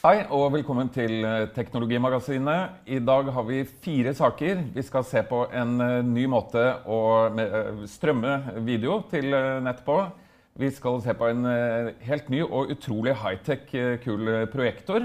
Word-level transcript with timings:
Hei 0.00 0.22
og 0.32 0.46
velkommen 0.54 0.88
til 0.88 1.20
eh, 1.28 1.42
Teknologimagasinet. 1.52 2.78
I 2.88 3.02
dag 3.04 3.26
har 3.34 3.44
vi 3.44 3.58
fire 3.84 4.14
saker. 4.16 4.62
Vi 4.72 4.82
skal 4.86 5.04
se 5.04 5.20
på 5.28 5.42
en 5.52 5.74
eh, 5.84 5.98
ny 6.08 6.24
måte 6.32 6.62
å 6.88 7.00
eh, 7.28 7.82
strømme 7.84 8.62
video 8.64 9.02
til 9.10 9.28
nett 9.60 9.82
på. 9.84 9.98
Vi 10.56 10.70
skal 10.72 11.02
se 11.04 11.12
på 11.12 11.28
en 11.28 11.44
helt 12.00 12.32
ny 12.32 12.40
og 12.46 12.72
utrolig 12.72 13.12
high-tech 13.20 13.68
kul 14.00 14.32
projektor. 14.52 15.04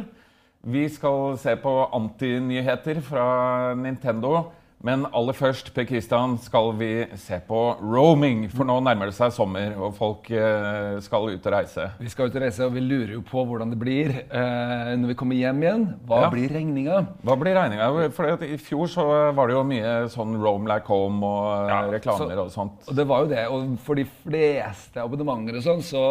Vi 0.63 0.87
skal 0.87 1.35
se 1.43 1.57
på 1.59 1.75
antinyheter 1.99 3.03
fra 3.03 3.27
Nintendo. 3.75 4.45
Men 4.83 5.05
aller 5.15 5.33
først 5.33 5.71
Per 5.73 5.85
Kristian, 5.87 6.35
skal 6.43 6.67
vi 6.77 6.89
se 7.17 7.39
på 7.47 7.59
roaming. 7.81 8.43
For 8.53 8.67
nå 8.67 8.75
nærmer 8.85 9.09
det 9.09 9.15
seg 9.17 9.31
sommer, 9.33 9.73
og 9.79 9.95
folk 9.97 10.27
eh, 10.35 10.97
skal 11.05 11.29
ut 11.31 11.47
og 11.47 11.55
reise. 11.55 11.87
Vi 12.01 12.11
skal 12.11 12.29
ut 12.29 12.37
og 12.37 12.43
reise, 12.43 12.67
og 12.67 12.75
vi 12.75 12.83
lurer 12.83 13.15
jo 13.15 13.23
på 13.25 13.45
hvordan 13.47 13.71
det 13.73 13.79
blir 13.81 14.13
eh, 14.25 14.91
når 14.99 15.13
vi 15.13 15.17
kommer 15.17 15.39
hjem 15.39 15.63
igjen. 15.63 15.87
Hva 16.05 16.25
ja. 16.25 16.31
blir 16.33 16.53
regninga? 16.53 17.01
Hva 17.25 17.37
blir 17.41 17.57
regninga? 17.57 17.89
For 18.13 18.45
I 18.45 18.59
fjor 18.61 18.91
så 18.91 19.07
var 19.37 19.49
det 19.49 19.57
jo 19.57 19.65
mye 19.71 19.95
sånn 20.13 20.37
roam 20.41 20.69
like 20.69 20.91
home 20.91 21.23
og 21.25 21.71
ja, 21.71 21.81
reklamer 21.95 22.35
så, 22.35 22.45
og 22.45 22.53
sånt. 22.53 22.89
Og 22.91 22.99
det 22.99 23.07
var 23.09 23.25
jo 23.25 23.31
det. 23.33 23.47
Og 23.49 23.77
for 23.87 23.97
de 23.97 24.05
fleste 24.21 25.01
abonnementer 25.01 25.57
og 25.61 25.65
sånn, 25.65 25.85
så 25.85 26.05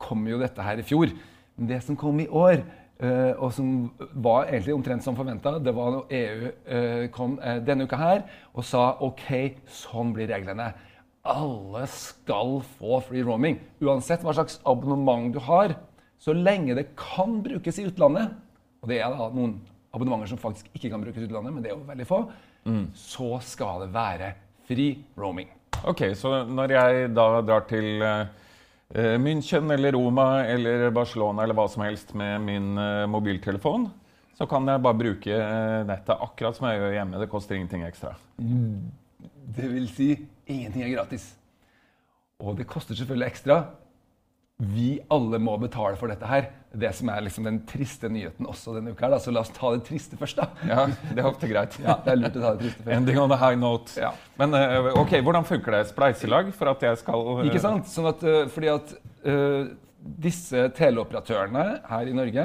kom 0.00 0.24
jo 0.30 0.40
dette 0.40 0.64
her 0.64 0.80
i 0.80 0.86
fjor. 0.86 1.12
Men 1.58 1.72
det 1.74 1.82
som 1.84 1.98
kom 1.98 2.20
i 2.22 2.30
år 2.30 2.62
og 3.38 3.52
som 3.54 3.68
var 4.18 4.48
egentlig 4.48 4.74
omtrent 4.74 5.04
som 5.04 5.14
forventa. 5.14 5.52
Det 5.62 5.74
var 5.76 5.92
når 5.94 6.14
EU 6.18 6.48
uh, 6.50 7.04
kom 7.14 7.36
uh, 7.38 7.60
denne 7.62 7.86
uka 7.86 7.98
her 8.00 8.24
og 8.50 8.66
sa 8.66 8.88
OK, 9.06 9.28
sånn 9.70 10.10
blir 10.16 10.30
reglene. 10.30 10.72
Alle 11.28 11.84
skal 11.92 12.58
få 12.78 12.98
free 13.06 13.22
roaming. 13.22 13.60
Uansett 13.84 14.24
hva 14.26 14.34
slags 14.34 14.58
abonnement 14.66 15.30
du 15.34 15.38
har. 15.46 15.76
Så 16.18 16.34
lenge 16.34 16.74
det 16.74 16.88
kan 16.98 17.38
brukes 17.44 17.78
i 17.78 17.86
utlandet, 17.86 18.32
og 18.82 18.90
det 18.90 18.98
er 18.98 19.14
da 19.14 19.28
noen 19.30 19.60
abonnementer 19.94 20.32
som 20.32 20.40
faktisk 20.40 20.66
ikke 20.74 20.90
kan 20.90 21.04
brukes 21.04 21.22
i 21.22 21.28
utlandet, 21.28 21.54
men 21.54 21.62
det 21.62 21.70
er 21.70 21.76
jo 21.76 21.86
veldig 21.86 22.06
få, 22.08 22.18
mm. 22.66 22.82
så 22.98 23.38
skal 23.46 23.84
det 23.84 23.92
være 23.94 24.32
free 24.66 24.98
roaming. 25.18 25.52
Ok, 25.86 26.10
Så 26.18 26.42
når 26.50 26.74
jeg 26.74 27.14
da 27.14 27.28
drar 27.46 27.68
til 27.70 28.02
Eh, 28.02 28.26
München 28.94 29.70
eller 29.70 29.92
Roma 29.92 30.44
eller 30.48 30.90
Barcelona 30.90 31.44
eller 31.44 31.56
hva 31.58 31.66
som 31.68 31.82
helst 31.84 32.14
med 32.16 32.40
min 32.40 32.70
eh, 32.80 33.04
mobiltelefon, 33.10 33.88
så 34.38 34.46
kan 34.48 34.68
jeg 34.70 34.80
bare 34.80 34.96
bruke 34.96 35.34
eh, 35.34 35.80
nettet 35.84 36.14
akkurat 36.14 36.56
som 36.56 36.68
jeg 36.70 36.80
gjør 36.80 36.94
hjemme. 36.96 37.20
Det 37.20 37.28
koster 37.28 37.58
ingenting 37.58 37.84
ekstra. 37.84 38.14
Det 38.38 39.68
vil 39.74 39.90
si 39.92 40.08
ingenting 40.46 40.86
er 40.86 40.94
gratis. 40.94 41.34
Og 42.40 42.56
det 42.56 42.68
koster 42.70 42.96
selvfølgelig 42.96 43.28
ekstra 43.28 43.58
vi 44.58 44.98
alle 45.08 45.38
må 45.38 45.52
betale 45.62 45.94
for 45.98 46.10
dette 46.10 46.26
her. 46.26 46.48
Det 46.74 46.90
som 46.98 47.08
er 47.12 47.22
liksom 47.22 47.46
den 47.46 47.60
triste 47.66 48.08
nyheten 48.10 48.46
også 48.50 48.74
denne 48.74 48.90
uka. 48.90 49.06
Da. 49.12 49.20
Så 49.22 49.30
la 49.30 49.44
oss 49.44 49.52
ta 49.54 49.70
det 49.76 49.84
triste 49.86 50.18
først, 50.18 50.40
da. 50.40 50.48
Ja, 50.66 50.86
Det 50.88 51.22
er 51.22 51.28
ofte 51.28 51.50
greit. 51.50 51.76
ja, 51.78 51.94
det 52.04 52.12
er 52.12 52.18
lurt 52.18 52.36
å 52.36 52.42
ta 52.42 52.50
det 52.56 52.64
triste 52.64 52.82
først. 52.82 52.96
Ending 52.96 53.20
on 53.22 53.34
a 53.34 53.38
high 53.38 53.58
note. 53.58 53.94
Ja. 54.00 54.10
Men 54.40 54.56
uh, 54.58 54.90
ok, 54.98 55.14
hvordan 55.22 55.46
funker 55.46 55.78
det? 55.78 55.84
Spleiselag 55.92 56.50
for 56.58 56.72
at 56.72 56.82
jeg 56.82 56.98
skal 57.04 57.22
uh... 57.30 57.44
Ikke 57.46 57.62
sant? 57.62 57.86
Sånn 57.90 58.10
at, 58.10 58.24
uh, 58.26 58.48
fordi 58.50 58.72
at 58.74 58.96
disse 59.98 60.68
teleoperatørene 60.78 61.64
her 61.90 62.10
i 62.10 62.14
Norge 62.16 62.44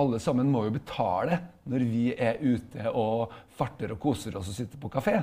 alle 0.00 0.18
sammen 0.20 0.48
må 0.50 0.64
jo 0.66 0.72
betale 0.74 1.36
når 1.70 1.84
vi 1.86 2.06
er 2.12 2.40
ute 2.42 2.88
og 2.90 3.32
farter 3.54 3.92
og 3.94 4.00
koser 4.02 4.36
oss 4.40 4.48
og 4.50 4.56
sitter 4.56 4.80
på 4.80 4.90
kafé. 4.90 5.20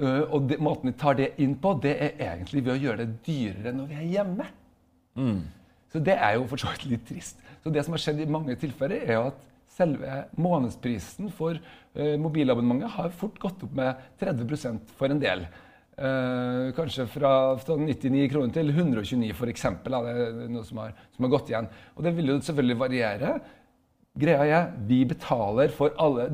og 0.00 0.46
de, 0.48 0.56
måten 0.62 0.88
vi 0.88 0.94
tar 0.96 1.18
det 1.18 1.34
inn 1.42 1.58
på, 1.60 1.74
det 1.82 1.92
er 1.98 2.14
egentlig 2.30 2.62
ved 2.64 2.72
å 2.78 2.80
gjøre 2.86 3.02
det 3.02 3.18
dyrere 3.26 3.74
når 3.76 3.90
vi 3.90 3.98
er 3.98 4.08
hjemme. 4.14 4.48
Mm. 5.20 5.40
Så 5.92 6.02
det 6.06 6.16
er 6.16 6.36
jo 6.38 6.48
for 6.50 6.62
så 6.62 6.72
vidt 6.72 6.88
litt 6.90 7.06
trist. 7.08 7.40
Så 7.60 7.72
det 7.74 7.84
som 7.84 7.94
har 7.96 8.02
skjedd 8.02 8.22
i 8.22 8.28
mange 8.30 8.56
tilfeller, 8.58 9.02
er 9.04 9.16
jo 9.18 9.24
at 9.30 9.40
selve 9.74 10.22
månedsprisen 10.40 11.30
for 11.34 11.58
uh, 11.58 12.14
mobilabonnementet 12.20 12.94
har 12.96 13.12
fort 13.16 13.38
gått 13.42 13.66
opp 13.66 13.74
med 13.76 14.00
30% 14.22 14.94
for 14.98 15.12
en 15.12 15.22
del. 15.22 15.44
Uh, 16.00 16.70
kanskje 16.76 17.04
fra 17.12 17.32
99 17.60 18.26
kroner 18.32 18.54
til 18.54 18.72
129 18.72 19.34
f.eks. 19.34 19.66
Det 19.84 20.02
er 20.14 20.36
noe 20.48 20.64
som 20.66 20.80
har, 20.80 20.94
som 21.16 21.26
har, 21.26 21.32
gått 21.34 21.52
igjen. 21.52 21.70
Og 21.96 22.06
det 22.06 22.14
vil 22.16 22.32
jo 22.32 22.38
selvfølgelig 22.40 22.78
variere. 22.80 23.34
Greia 24.20 24.46
er 24.62 24.70
vi 24.88 25.02
betaler 25.08 25.74
for 25.74 25.94
alle 26.00 26.30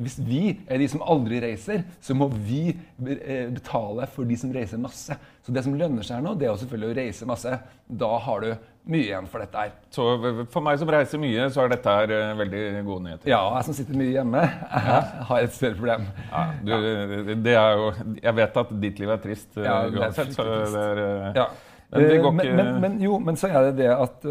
hvis 0.00 0.16
vi 0.24 0.54
er 0.72 0.80
de 0.80 0.86
som 0.88 1.02
aldri 1.04 1.38
reiser, 1.42 1.82
så 2.00 2.14
må 2.16 2.30
vi 2.32 2.70
eh, 2.72 3.48
betale 3.52 4.06
for 4.08 4.28
de 4.28 4.36
som 4.40 4.52
reiser 4.54 4.80
masse. 4.80 5.16
Så 5.44 5.52
det 5.52 5.64
som 5.66 5.74
lønner 5.76 6.06
seg 6.06 6.16
her 6.16 6.24
nå, 6.24 6.32
det 6.40 6.46
er 6.46 6.52
jo 6.52 6.60
selvfølgelig 6.62 6.88
å 6.88 6.96
reise 6.96 7.28
masse. 7.28 7.58
Da 8.02 8.08
har 8.24 8.44
du 8.44 8.48
mye 8.88 9.04
igjen 9.04 9.28
for 9.30 9.44
dette 9.44 9.66
her. 9.66 9.74
Så 9.92 10.06
for 10.54 10.64
meg 10.64 10.80
som 10.80 10.92
reiser 10.94 11.20
mye, 11.20 11.44
så 11.52 11.64
er 11.64 11.74
dette 11.74 11.96
her 11.98 12.14
uh, 12.14 12.32
veldig 12.40 12.62
gode 12.88 13.04
nyheter? 13.04 13.28
Ja, 13.34 13.42
jeg 13.58 13.68
som 13.68 13.76
sitter 13.76 14.00
mye 14.00 14.14
hjemme, 14.14 14.46
har 15.28 15.44
et 15.44 15.58
større 15.58 15.76
problem. 15.76 16.08
Ja, 16.32 16.46
du, 16.64 17.30
det 17.44 17.58
er 17.58 17.76
jo 17.76 17.92
Jeg 18.22 18.36
vet 18.40 18.58
at 18.64 18.74
ditt 18.86 19.04
liv 19.04 19.12
er 19.12 19.22
trist 19.22 19.60
uh, 19.60 19.66
ja, 19.66 19.76
uansett, 19.92 20.32
så 20.32 20.48
det 20.48 20.56
er 20.86 21.04
uh, 21.04 21.28
ja. 21.36 21.46
men, 21.92 22.08
det 22.08 22.18
går 22.24 22.36
ikke 22.40 22.58
men, 22.62 22.74
men, 22.86 22.98
jo, 23.04 23.20
men 23.20 23.38
så 23.38 23.52
er 23.52 23.68
det 23.68 23.84
det 23.84 23.92
at 23.92 24.24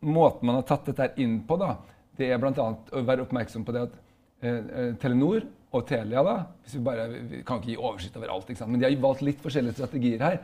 måten 0.00 0.48
man 0.48 0.58
har 0.58 0.66
tatt 0.66 0.90
dette 0.90 1.12
inn 1.22 1.38
på, 1.46 1.60
da, 1.60 1.76
det 2.18 2.34
er 2.34 2.40
bl.a. 2.42 2.70
å 2.74 3.02
være 3.06 3.28
oppmerksom 3.28 3.64
på 3.64 3.76
det 3.76 3.86
at 3.86 3.98
Eh, 3.98 3.98
eh, 4.00 4.09
Telenor 4.40 5.44
og 5.70 5.84
Telia, 5.86 6.22
da, 6.26 6.36
hvis 6.64 6.78
vi, 6.78 6.82
bare, 6.82 7.04
vi 7.30 7.42
kan 7.46 7.60
ikke 7.60 7.72
gi 7.74 7.78
oversikt 7.78 8.16
over 8.18 8.32
alt, 8.34 8.48
men 8.66 8.80
de 8.80 8.88
har 8.88 9.02
valgt 9.02 9.22
litt 9.26 9.42
forskjellige 9.42 9.76
strategier 9.78 10.24
her. 10.24 10.40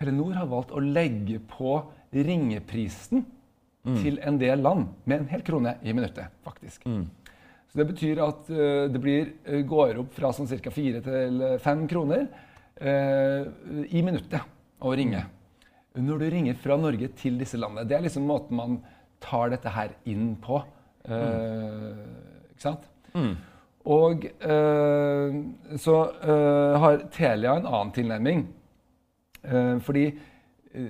Telenor 0.00 0.34
har 0.40 0.48
valgt 0.50 0.72
å 0.74 0.82
legge 0.82 1.38
på 1.46 1.76
ringeprisen 2.14 3.22
mm. 3.22 3.98
til 4.00 4.18
en 4.26 4.40
del 4.40 4.64
land 4.64 4.88
med 5.04 5.20
en 5.20 5.28
hel 5.30 5.44
krone 5.46 5.76
i 5.82 5.94
minuttet, 5.94 6.34
faktisk. 6.46 6.86
Mm. 6.90 7.04
Så 7.70 7.78
Det 7.80 7.86
betyr 7.92 8.22
at 8.24 8.50
uh, 8.50 8.86
det 8.90 9.02
blir, 9.02 9.30
uh, 9.46 9.60
går 9.66 10.00
opp 10.02 10.14
fra 10.16 10.32
sånn 10.34 10.50
ca. 10.50 10.72
fire 10.74 11.02
til 11.04 11.46
fem 11.62 11.86
kroner 11.90 12.26
uh, 12.26 13.46
i 13.86 14.02
minuttet 14.02 14.42
å 14.82 14.94
ringe. 14.94 15.22
Når 15.94 16.24
du 16.24 16.26
ringer 16.30 16.58
fra 16.58 16.76
Norge 16.80 17.12
til 17.14 17.38
disse 17.38 17.58
landene. 17.60 17.86
Det 17.86 17.94
er 17.94 18.02
liksom 18.08 18.26
måten 18.26 18.58
man 18.58 18.80
tar 19.22 19.52
dette 19.52 19.70
her 19.70 19.94
inn 20.10 20.32
på. 20.42 20.58
Mm. 21.06 22.00
Ikke 22.50 22.64
sant? 22.64 22.88
Mm. 23.14 23.34
Og 23.94 24.24
øh, 24.24 25.34
så 25.76 25.96
øh, 26.24 26.76
har 26.80 27.02
Telia 27.12 27.58
en 27.58 27.66
annen 27.68 27.92
tilnærming. 27.92 28.46
Uh, 29.44 29.76
fordi 29.84 30.06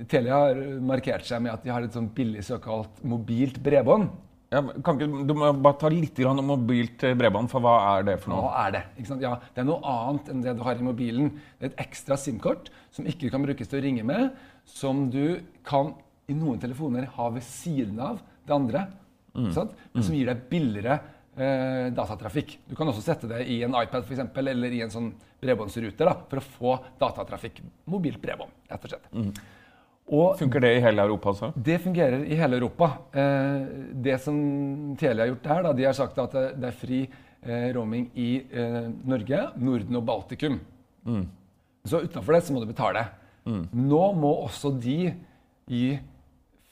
Telia 0.06 0.36
har 0.44 0.60
markert 0.78 1.26
seg 1.26 1.40
med 1.42 1.50
at 1.50 1.64
de 1.64 1.72
har 1.74 1.82
et 1.82 1.96
sånn 1.96 2.06
billig 2.14 2.44
såkalt 2.46 3.02
mobilt 3.02 3.58
bredbånd. 3.64 4.06
Ja, 4.54 4.60
ikke, 4.62 5.08
du 5.26 5.32
må 5.34 5.48
bare 5.58 5.78
ta 5.80 5.90
litt 5.90 6.20
om 6.22 6.38
mobilt 6.46 7.02
bredbånd, 7.18 7.50
for 7.50 7.64
hva 7.64 7.74
er 7.96 8.06
det 8.06 8.14
for 8.22 8.30
noe? 8.30 8.44
Hva 8.46 8.62
er 8.68 8.76
det? 8.76 8.82
Ja, 9.18 9.32
det 9.50 9.64
er 9.64 9.66
noe 9.66 9.82
annet 9.90 10.30
enn 10.30 10.44
det 10.44 10.54
du 10.54 10.62
har 10.62 10.78
i 10.78 10.86
mobilen. 10.86 11.32
Det 11.58 11.66
er 11.66 11.72
et 11.72 11.82
ekstra 11.88 12.16
SIM-kort 12.20 12.70
som 12.94 13.08
ikke 13.10 13.32
kan 13.34 13.42
brukes 13.42 13.70
til 13.70 13.80
å 13.80 13.84
ringe 13.84 14.06
med, 14.06 14.30
som 14.62 15.08
du 15.10 15.40
kan 15.66 15.96
i 16.30 16.38
noen 16.38 16.62
telefoner 16.62 17.10
ha 17.16 17.28
ved 17.34 17.44
siden 17.44 17.98
av 18.00 18.22
det 18.46 18.54
andre. 18.54 18.86
Mm. 19.34 19.50
Som 19.52 20.14
gir 20.14 20.30
deg 20.30 20.46
billigere 20.46 21.00
eh, 21.36 21.88
datatrafikk. 21.94 22.58
Du 22.68 22.74
kan 22.78 22.88
også 22.90 23.02
sette 23.04 23.30
det 23.30 23.42
i 23.50 23.60
en 23.66 23.74
iPad 23.78 24.04
for 24.04 24.14
eksempel, 24.16 24.48
eller 24.52 24.74
i 24.74 24.82
en 24.84 24.92
sånn 24.92 25.10
bredbåndsruter 25.42 26.08
da, 26.08 26.14
for 26.30 26.40
å 26.40 26.46
få 26.58 26.76
datatrafikk. 27.00 27.60
Mobilt 27.90 28.20
bredbånd, 28.22 28.54
rett 28.70 28.86
og 28.86 28.94
slett. 28.94 29.10
Mm. 29.12 29.30
Og 30.14 30.36
funker 30.36 30.60
det 30.60 30.74
i 30.76 30.80
hele 30.84 31.04
Europa 31.06 31.32
også? 31.32 31.50
Det 31.56 31.78
fungerer 31.80 32.26
i 32.28 32.36
hele 32.36 32.58
Europa. 32.58 32.90
Eh, 33.12 33.62
det 34.04 34.18
som 34.20 34.36
Telia 35.00 35.24
har 35.24 35.32
gjort 35.32 35.48
her, 35.52 35.62
da, 35.64 35.72
de 35.72 35.86
har 35.88 35.96
sagt 35.96 36.20
at 36.20 36.36
det 36.60 36.68
er 36.68 36.76
fri 36.76 37.00
eh, 37.06 37.70
roaming 37.76 38.10
i 38.20 38.30
eh, 38.52 38.82
Norge, 39.08 39.40
Norden 39.56 40.00
og 40.00 40.04
Baltikum. 40.04 40.58
Mm. 41.08 41.24
Så 41.88 42.02
utenfor 42.04 42.36
det 42.36 42.42
så 42.44 42.52
må 42.52 42.60
du 42.60 42.68
betale. 42.68 43.06
Mm. 43.48 43.64
Nå 43.88 44.02
må 44.16 44.32
også 44.44 44.72
de 44.76 45.14
gi 45.68 45.86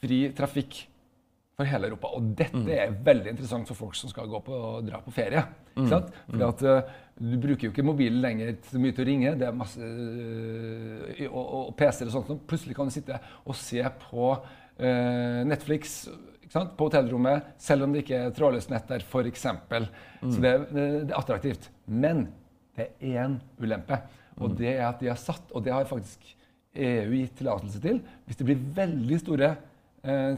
fri 0.03 0.26
trafikk 0.37 0.82
for 1.56 1.69
hele 1.69 1.90
Europa. 1.90 2.10
Og 2.16 2.32
dette 2.38 2.58
mm. 2.58 2.70
er 2.72 2.96
veldig 3.04 3.34
interessant 3.34 3.69
for 3.69 3.78
folk 3.78 3.96
som 3.99 4.10
skal 4.10 4.31
gå 4.31 4.40
på, 4.44 4.58
dra 4.87 5.02
på 5.04 5.12
ferie. 5.14 5.44
Ikke 5.72 5.84
mm. 5.84 5.90
sant? 5.90 6.10
Fordi 6.31 6.46
at 6.49 6.64
uh, 6.66 6.99
Du 7.22 7.37
bruker 7.43 7.69
jo 7.69 7.72
ikke 7.75 7.84
mobilen 7.87 8.22
lenger 8.25 8.54
så 8.69 8.81
mye 8.81 8.96
til 8.96 9.04
å 9.04 9.08
ringe. 9.10 9.34
Det 9.40 9.49
er 9.49 9.56
masse, 9.56 9.78
uh, 9.78 11.22
og, 11.28 11.43
og 11.43 11.72
PC-er 11.78 12.10
og 12.10 12.16
sånt. 12.16 12.44
Plutselig 12.49 12.76
kan 12.78 12.88
du 12.88 12.94
sitte 12.94 13.20
og 13.44 13.58
se 13.58 13.82
på 14.06 14.28
uh, 14.32 15.40
Netflix 15.49 16.04
på 16.52 16.84
hotellrommet, 16.84 17.54
selv 17.64 17.87
om 17.87 17.94
det 17.94 18.02
ikke 18.02 18.26
er 18.26 18.32
trådløst 18.37 18.69
nett 18.69 18.90
der, 18.90 19.00
f.eks. 19.08 19.44
Mm. 19.49 19.87
Så 20.34 20.43
det, 20.44 20.50
det, 20.69 20.82
er 21.06 21.14
attraktivt. 21.16 21.70
Men 21.88 22.26
det 22.76 22.90
er 22.90 23.22
én 23.22 23.38
ulempe, 23.56 23.96
og 24.37 24.50
mm. 24.50 24.56
det 24.58 24.75
er 24.75 24.82
at 24.90 25.00
de 25.00 25.08
har 25.08 25.20
satt, 25.20 25.46
og 25.49 25.64
det 25.64 25.72
har 25.72 25.88
faktisk 25.88 26.26
EU 26.76 27.14
gitt 27.14 27.38
tillatelse 27.40 27.81
til, 27.81 28.02
hvis 28.26 28.37
det 28.37 28.49
blir 28.50 28.60
veldig 28.76 29.19
store 29.22 29.49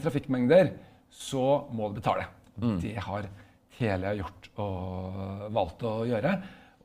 trafikkmengder, 0.05 0.71
så 1.15 1.47
må 1.75 1.91
du 1.91 2.01
betale. 2.01 2.27
Mm. 2.59 2.77
Det 2.83 2.97
har 3.07 3.31
Telia 3.75 4.13
gjort 4.19 4.51
og 4.63 5.47
valgt 5.55 5.87
å 5.87 5.95
gjøre. 6.09 6.35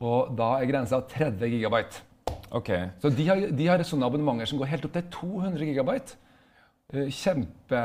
Og 0.05 0.31
da 0.37 0.53
er 0.57 0.69
grensa 0.69 1.01
30 1.11 1.51
gigabyte. 1.57 2.05
Okay. 2.55 2.89
Så 3.01 3.11
de 3.13 3.27
har, 3.27 3.43
de 3.53 3.67
har, 3.67 3.83
sånne 3.85 4.07
abonnementer 4.09 4.49
som 4.49 4.59
går 4.61 4.71
helt 4.71 4.87
opp 4.87 4.97
til 4.97 5.07
200 5.19 5.69
gigabyte. 5.69 6.17
eh, 6.93 7.09
kjempe 7.13 7.79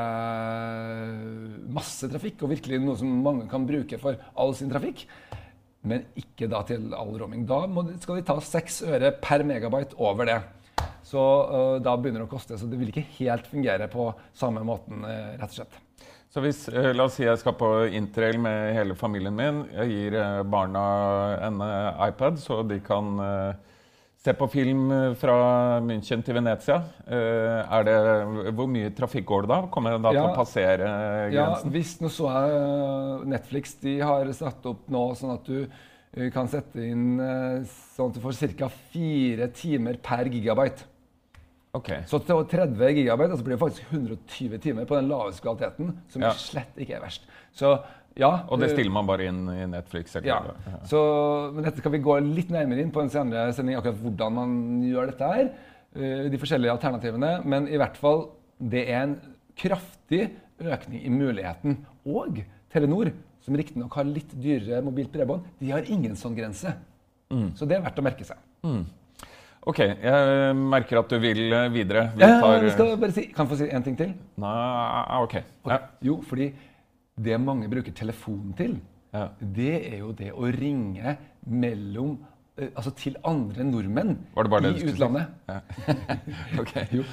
masse 1.76 2.08
trafikk, 2.08 2.42
og 2.42 2.54
virkelig 2.54 2.80
noe 2.80 2.96
som 2.96 3.10
mange 3.24 3.48
kan 3.50 3.66
bruke 3.68 3.98
for 4.00 4.16
all 4.34 4.54
sin 4.56 4.72
trafikk. 4.72 5.04
Men 5.84 6.06
ikke 6.16 6.48
da 6.48 6.62
til 6.64 6.94
all 6.96 7.12
roaming. 7.20 7.44
Da 7.44 7.66
må, 7.68 7.84
skal 8.00 8.20
de 8.20 8.28
ta 8.30 8.38
seks 8.40 8.80
øre 8.88 9.12
per 9.20 9.44
megabyte 9.44 9.98
over 10.00 10.30
det. 10.30 10.40
Så 11.04 11.20
uh, 11.20 11.76
da 11.84 11.92
begynner 12.00 12.24
det 12.24 12.30
å 12.30 12.32
koste. 12.32 12.56
Så 12.56 12.70
det 12.70 12.80
vil 12.80 12.88
ikke 12.88 13.04
helt 13.18 13.50
fungere 13.50 13.90
på 13.92 14.08
samme 14.32 14.64
måten, 14.64 15.04
uh, 15.04 15.34
rett 15.36 15.50
og 15.50 15.58
slett. 15.58 15.83
Så 16.34 16.42
hvis, 16.42 16.64
uh, 16.66 16.90
La 16.96 17.06
oss 17.06 17.14
si 17.20 17.22
jeg 17.28 17.38
skal 17.38 17.54
på 17.54 17.68
interrail 17.94 18.40
med 18.42 18.72
hele 18.74 18.96
familien 18.98 19.36
min. 19.38 19.60
Jeg 19.70 19.92
gir 19.92 20.16
barna 20.50 20.82
en 21.46 21.62
iPad, 22.08 22.40
så 22.42 22.64
de 22.66 22.80
kan 22.82 23.20
se 24.24 24.32
på 24.34 24.48
film 24.50 24.88
fra 25.20 25.36
München 25.84 26.24
til 26.24 26.34
Venezia. 26.34 26.80
er 27.06 27.86
det, 27.86 27.96
hvor 28.56 28.66
mye 28.72 28.90
trafikk 28.96 29.26
går 29.28 29.44
det 29.44 29.50
da? 29.52 29.58
Kommer 29.70 29.94
det 29.94 30.00
da 30.02 30.14
ja, 30.16 30.22
til 30.22 30.30
å 30.32 30.38
passere 30.38 30.88
grensen? 31.30 31.68
Ja, 31.68 31.74
hvis 31.76 31.92
nå 32.00 32.10
så 32.10 32.30
er 32.32 33.26
Netflix 33.30 33.76
de 33.84 33.98
har 34.00 34.32
satt 34.34 34.64
opp 34.72 34.88
nå 34.90 35.04
sånn 35.20 35.36
at 35.36 35.52
du 35.52 36.24
kan 36.34 36.48
sette 36.50 36.82
inn 36.82 37.20
sånn 37.94 38.10
at 38.10 38.16
du 38.16 38.24
får 38.24 38.56
ca. 38.56 38.72
fire 38.96 39.52
timer 39.54 40.00
per 40.02 40.32
gigabyte. 40.32 40.88
Okay. 41.74 42.04
Så 42.06 42.20
til 42.22 42.44
30 42.52 42.94
gigabyte 43.00 43.34
altså 43.34 43.44
blir 43.46 43.56
det 43.56 43.62
faktisk 43.64 43.90
120 43.90 44.60
timer 44.62 44.86
på 44.86 44.94
den 44.94 45.10
laveste 45.10 45.42
kvaliteten, 45.42 45.90
som 46.12 46.22
ja. 46.22 46.30
slett 46.38 46.78
ikke 46.78 46.94
er 47.00 47.02
verst. 47.02 47.26
Så, 47.54 47.74
ja, 48.14 48.30
og 48.46 48.62
det 48.62 48.70
stiller 48.70 48.94
man 48.94 49.08
bare 49.08 49.26
inn 49.26 49.42
i 49.50 49.66
Netflix? 49.72 50.14
Ja. 50.22 50.38
ja. 50.54 50.78
Så, 50.86 51.00
men 51.54 51.66
dette 51.66 51.82
skal 51.82 51.96
vi 51.96 52.02
gå 52.04 52.14
litt 52.28 52.54
nærmere 52.54 52.84
inn 52.84 52.94
på 52.94 53.02
en 53.02 53.10
senere 53.10 53.50
sending, 53.56 53.80
akkurat 53.80 53.98
hvordan 54.04 54.38
man 54.38 54.56
gjør 54.86 55.10
dette 55.10 55.34
her. 55.34 55.50
Eh, 55.94 56.24
de 56.30 56.40
forskjellige 56.42 56.74
alternativene. 56.74 57.36
Men 57.46 57.68
i 57.70 57.78
hvert 57.78 57.98
fall, 57.98 58.28
det 58.58 58.86
er 58.88 59.04
en 59.04 59.18
kraftig 59.58 60.28
økning 60.62 61.02
i 61.02 61.12
muligheten. 61.12 61.80
Og 62.06 62.42
Telenor, 62.74 63.10
som 63.42 63.58
riktignok 63.58 63.94
har 63.98 64.06
litt 64.08 64.30
dyrere 64.34 64.82
mobilt 64.82 65.12
bredbånd, 65.14 65.46
de 65.60 65.70
har 65.74 65.90
ingen 65.90 66.14
sånn 66.18 66.38
grense. 66.38 66.72
Mm. 67.34 67.50
Så 67.58 67.66
det 67.66 67.78
er 67.78 67.84
verdt 67.84 67.98
å 67.98 68.06
merke 68.06 68.26
seg. 68.26 68.38
Mm. 68.66 68.84
Ok, 69.64 69.78
jeg 69.80 70.56
merker 70.60 71.00
at 71.00 71.08
du 71.08 71.16
vil 71.22 71.46
eh, 71.48 71.70
videre. 71.72 72.10
Vi 72.18 72.26
tar... 72.26 72.66
skal 72.74 72.90
bare 73.00 73.14
si, 73.16 73.24
kan 73.32 73.46
jeg 73.46 73.52
få 73.54 73.60
si 73.62 73.68
en 73.72 73.86
ting 73.86 73.96
til? 73.96 74.10
Nei, 74.42 75.22
ok. 75.24 75.38
ok. 75.64 75.70
Ja. 75.72 75.78
Jo, 76.04 76.18
fordi 76.28 76.50
det 77.24 77.38
mange 77.40 77.70
bruker 77.72 77.94
telefonen 77.96 78.52
til, 78.58 78.76
ja. 79.14 79.30
det 79.40 79.74
er 79.78 79.98
jo 80.02 80.12
det 80.18 80.34
å 80.36 80.50
ringe 80.52 81.14
mellom 81.48 82.18
eh, 82.58 82.74
altså 82.74 82.92
til 82.98 83.16
andre 83.24 83.64
nordmenn 83.64 84.12
i 84.36 84.74
utlandet. 84.90 85.32
Si? 85.32 85.54
Ja. 85.54 85.96
okay. 86.62 86.84
jo, 86.98 87.06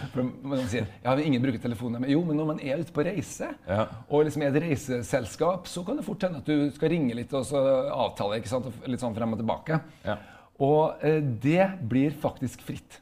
man 0.43 0.67
sier 0.67 0.89
ja, 1.05 1.15
ingen 1.23 1.45
bruker 1.45 1.63
telefonen. 1.63 2.03
Men 2.03 2.11
jo, 2.11 2.19
men 2.27 2.41
når 2.41 2.51
man 2.51 2.61
er 2.65 2.83
ute 2.83 2.91
på 2.91 3.07
reise, 3.07 3.53
ja. 3.69 3.87
og 4.09 4.27
liksom 4.27 4.43
er 4.43 4.51
et 4.51 4.65
reiseselskap, 4.65 5.71
så 5.71 5.85
kan 5.87 6.01
det 6.01 6.07
fort 6.09 6.27
hende 6.27 6.43
at 6.43 6.51
du 6.51 6.67
skal 6.75 6.91
ringe 6.97 7.15
litt 7.15 7.31
og 7.31 7.47
så 7.47 7.63
avtale 7.95 8.43
ikke 8.43 8.51
sant? 8.57 8.67
litt 8.91 8.99
sånn 8.99 9.15
frem 9.15 9.39
og 9.39 9.39
tilbake. 9.39 9.79
Ja. 10.03 10.19
Og 10.61 11.01
eh, 11.05 11.21
det 11.43 11.65
blir 11.89 12.13
faktisk 12.21 12.61
fritt. 12.65 12.99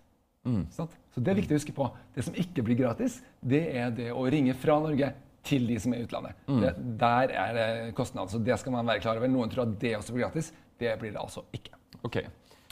Mm. 0.47 0.63
Så 0.71 0.88
det 1.19 1.33
er 1.33 1.39
viktig 1.41 1.56
å 1.56 1.59
huske 1.59 1.75
på. 1.75 1.89
Det 2.15 2.23
som 2.25 2.38
ikke 2.39 2.63
blir 2.65 2.79
gratis, 2.79 3.19
det 3.41 3.65
er 3.75 3.91
det 3.95 4.11
å 4.15 4.23
ringe 4.31 4.56
fra 4.57 4.79
Norge 4.81 5.11
til 5.45 5.65
de 5.67 5.77
som 5.81 5.94
er 5.95 6.01
i 6.01 6.07
utlandet. 6.07 6.38
Mm. 6.47 6.59
Det, 6.63 6.73
der 7.01 7.33
er 7.44 7.56
det 7.57 7.69
kostnad. 7.97 8.31
Så 8.31 8.41
det 8.44 8.57
skal 8.61 8.75
man 8.75 8.88
være 8.88 9.03
klar 9.03 9.19
over. 9.19 9.31
Noen 9.31 9.51
tror 9.51 9.65
at 9.65 9.75
det 9.81 9.95
også 9.97 10.15
blir 10.15 10.27
gratis. 10.27 10.51
Det 10.79 10.94
blir 11.01 11.15
det 11.15 11.21
altså 11.21 11.44
ikke. 11.56 11.75
Ok. 12.07 12.21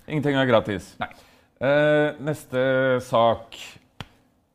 Ingenting 0.08 0.40
er 0.40 0.48
gratis. 0.48 0.94
Nei. 1.02 1.10
Eh, 1.58 2.20
neste 2.24 2.62
sak. 3.04 3.58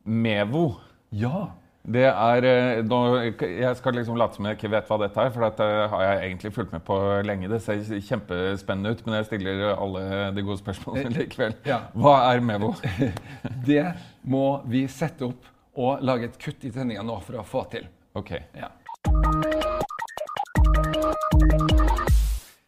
Mevo. 0.03 0.65
Ja. 1.13 1.51
Det 1.83 2.05
er, 2.07 2.45
nå, 2.87 2.97
Jeg 3.43 3.75
skal 3.75 3.97
liksom 3.97 4.15
late 4.15 4.37
som 4.37 4.47
jeg 4.47 4.55
ikke 4.55 4.71
vet 4.71 4.87
hva 4.87 4.97
dette 5.01 5.19
er, 5.19 5.33
for 5.35 5.43
dette 5.43 5.67
har 5.91 6.03
jeg 6.05 6.21
egentlig 6.29 6.53
fulgt 6.55 6.71
med 6.71 6.85
på 6.87 6.99
lenge. 7.27 7.49
Det 7.51 7.59
ser 7.65 7.83
kjempespennende 7.83 8.93
ut, 8.93 9.03
men 9.05 9.17
jeg 9.19 9.27
stiller 9.27 9.65
alle 9.73 10.05
de 10.35 10.45
gode 10.47 10.61
spørsmålene 10.61 11.11
eh, 11.11 11.17
likevel. 11.25 11.57
Ja. 11.67 11.81
Hva 11.91 12.15
er 12.31 12.43
Mevo? 12.45 12.71
Det 13.67 13.83
må 14.23 14.61
vi 14.71 14.85
sette 14.87 15.27
opp 15.27 15.51
og 15.73 16.05
lage 16.05 16.31
et 16.31 16.39
kutt 16.39 16.63
i 16.63 16.71
tenninga 16.71 17.03
nå 17.03 17.19
for 17.25 17.41
å 17.41 17.47
få 17.47 17.67
til. 17.73 17.91
Ok. 18.15 18.37
Ja. 18.55 18.71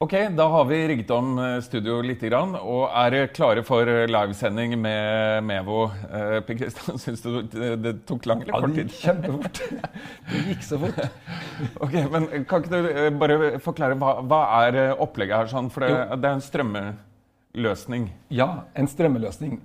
Ok, 0.05 0.13
Da 0.37 0.45
har 0.47 0.65
vi 0.65 0.87
rigget 0.87 1.09
om 1.11 1.39
eh, 1.41 1.55
studio 1.65 1.95
litt 2.05 2.21
og 2.29 2.91
er 2.93 3.25
klare 3.33 3.63
for 3.65 3.89
eh, 3.89 4.03
livesending 4.05 4.75
med 4.77 5.41
Mevo. 5.41 5.87
Eh, 6.05 6.43
per 6.45 6.59
Kristian, 6.59 6.99
syns 7.01 7.23
du 7.23 7.41
det 7.81 7.93
tok 8.05 8.27
lang 8.29 8.43
eller 8.43 8.67
kort 8.67 8.75
tid? 8.75 8.93
Ja, 9.01 9.15
det 9.15 9.31
gikk 9.31 9.41
kjempefort. 9.41 9.63
Det 10.29 10.43
gikk 10.51 10.63
så 10.67 10.81
fort. 10.83 11.01
ok, 11.87 11.97
men 12.13 12.29
Kan 12.45 12.61
ikke 12.61 12.83
du 12.85 13.17
bare 13.17 13.51
forklare 13.65 13.97
hva, 13.97 14.13
hva 14.29 14.43
er 14.67 14.79
opplegget 14.93 15.39
her? 15.39 15.53
sånn? 15.55 15.73
For 15.73 15.87
det, 15.87 15.97
det, 16.21 16.29
er 16.29 16.37
en 16.37 16.47
strømmeløsning. 16.51 18.09
Ja, 18.29 18.49
en 18.77 18.93
strømmeløsning. 18.93 19.59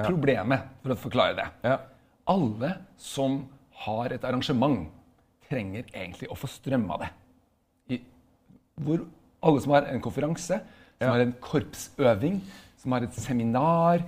Problemet, 0.00 0.72
for 0.80 0.96
å 0.96 1.00
forklare 1.04 1.36
det 1.36 1.50
ja. 1.68 1.80
Alle 2.32 2.78
som 2.96 3.42
har 3.84 4.16
et 4.16 4.24
arrangement, 4.24 4.86
trenger 5.52 5.84
egentlig 5.92 6.32
å 6.32 6.38
få 6.38 6.48
strømma 6.48 7.04
det. 7.04 7.16
I, 7.92 8.06
hvor 8.80 9.04
alle 9.42 9.62
som 9.64 9.74
har 9.74 9.88
en 9.90 10.02
konferanse, 10.04 10.58
som 10.62 11.06
ja. 11.06 11.12
har 11.12 11.24
en 11.24 11.36
korpsøving, 11.42 12.40
som 12.82 12.96
har 12.96 13.06
et 13.06 13.22
seminar 13.22 14.04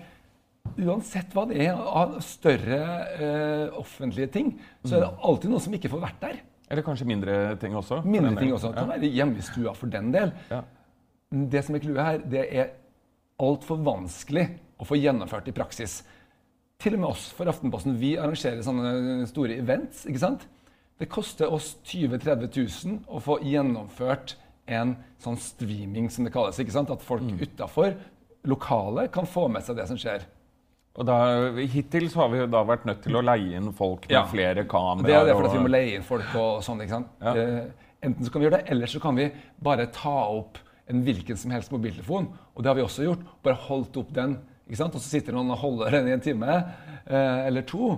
Uansett 0.81 1.35
hva 1.37 1.45
det 1.47 1.59
er 1.61 1.77
av 1.77 2.17
større 2.25 2.79
uh, 3.21 3.75
offentlige 3.79 4.31
ting, 4.33 4.55
så 4.83 4.97
er 4.97 5.03
det 5.05 5.11
mm. 5.13 5.19
alltid 5.29 5.53
noen 5.53 5.63
som 5.63 5.77
ikke 5.77 5.91
får 5.93 6.03
vært 6.03 6.23
der. 6.23 6.39
Eller 6.73 6.87
kanskje 6.87 7.07
mindre 7.07 7.35
ting 7.61 7.77
også? 7.77 8.01
Mindre 8.09 8.33
ting 8.41 8.55
også. 8.57 8.73
Det 8.73 8.81
kan 8.81 8.91
være 8.95 9.11
hjemme 9.13 9.39
i 9.39 9.45
stua 9.45 9.75
for 9.77 9.93
den 9.93 10.09
del. 10.15 10.33
Ja. 10.51 10.63
Det 11.53 11.63
som 11.67 11.77
er 11.77 11.85
clouet 11.85 12.09
her, 12.09 12.25
det 12.33 12.45
er 12.49 12.73
altfor 13.45 13.79
vanskelig 13.85 14.47
å 14.81 14.89
få 14.89 14.99
gjennomført 14.99 15.53
i 15.53 15.55
praksis. 15.55 16.01
Til 16.81 16.97
og 16.97 17.05
med 17.05 17.11
oss 17.13 17.29
for 17.37 17.53
Aftenposten. 17.53 17.99
Vi 18.01 18.15
arrangerer 18.19 18.65
sånne 18.65 19.29
store 19.31 19.61
events. 19.61 20.07
ikke 20.09 20.25
sant? 20.25 20.49
Det 20.99 21.11
koster 21.13 21.53
oss 21.53 21.75
20 21.85 22.17
000-30 22.17 22.51
000 22.89 22.99
å 23.07 23.21
få 23.23 23.39
gjennomført 23.45 24.37
en 24.67 24.95
sånn 25.23 25.37
streaming, 25.41 26.09
som 26.13 26.27
det 26.27 26.33
kalles. 26.35 26.59
ikke 26.61 26.75
sant? 26.75 26.93
At 26.93 27.05
folk 27.05 27.25
mm. 27.25 27.41
utafor 27.43 27.97
lokalet 28.49 29.13
kan 29.13 29.29
få 29.29 29.47
med 29.53 29.65
seg 29.65 29.79
det 29.79 29.87
som 29.89 30.01
skjer. 30.01 30.25
Og 30.95 31.07
da, 31.09 31.17
Hittil 31.73 32.07
så 32.11 32.23
har 32.23 32.29
vi 32.31 32.39
jo 32.39 32.51
da 32.51 32.61
vært 32.67 32.85
nødt 32.87 33.01
til 33.03 33.19
å 33.19 33.23
leie 33.25 33.59
inn 33.59 33.73
folk 33.75 34.05
med 34.07 34.15
ja. 34.15 34.23
flere 34.31 34.63
kameraer. 34.71 35.09
Det 35.09 35.17
er 35.17 35.31
derfor 35.33 35.49
og... 35.49 35.57
vi 35.57 35.65
må 35.65 35.73
leie 35.73 35.97
inn 35.97 36.07
folk 36.07 36.37
og 36.39 36.61
sånn. 36.63 36.85
ikke 36.85 37.01
sant? 37.01 37.17
Ja. 37.25 37.33
Eh, 37.35 37.89
enten 38.07 38.27
så 38.27 38.31
kan 38.31 38.43
vi 38.43 38.47
gjøre 38.47 38.61
det, 38.61 38.69
eller 38.75 38.93
så 38.93 39.01
kan 39.03 39.19
vi 39.19 39.27
bare 39.65 39.89
ta 39.95 40.15
opp 40.37 40.61
en 40.93 41.01
hvilken 41.03 41.41
som 41.41 41.55
helst 41.55 41.73
mobiltelefon. 41.75 42.29
Og 42.55 42.63
det 42.63 42.71
har 42.71 42.79
vi 42.79 42.85
også 42.85 43.09
gjort. 43.09 43.25
Bare 43.43 43.59
holdt 43.67 43.99
opp 43.99 44.13
den. 44.15 44.37
ikke 44.69 44.83
sant? 44.85 44.95
Og 44.95 45.03
så 45.03 45.17
sitter 45.17 45.35
noen 45.35 45.51
og 45.57 45.63
holder 45.65 45.99
den 45.99 46.13
i 46.13 46.15
en 46.15 46.23
time 46.23 46.61
eh, 46.61 47.41
eller 47.49 47.67
to. 47.67 47.97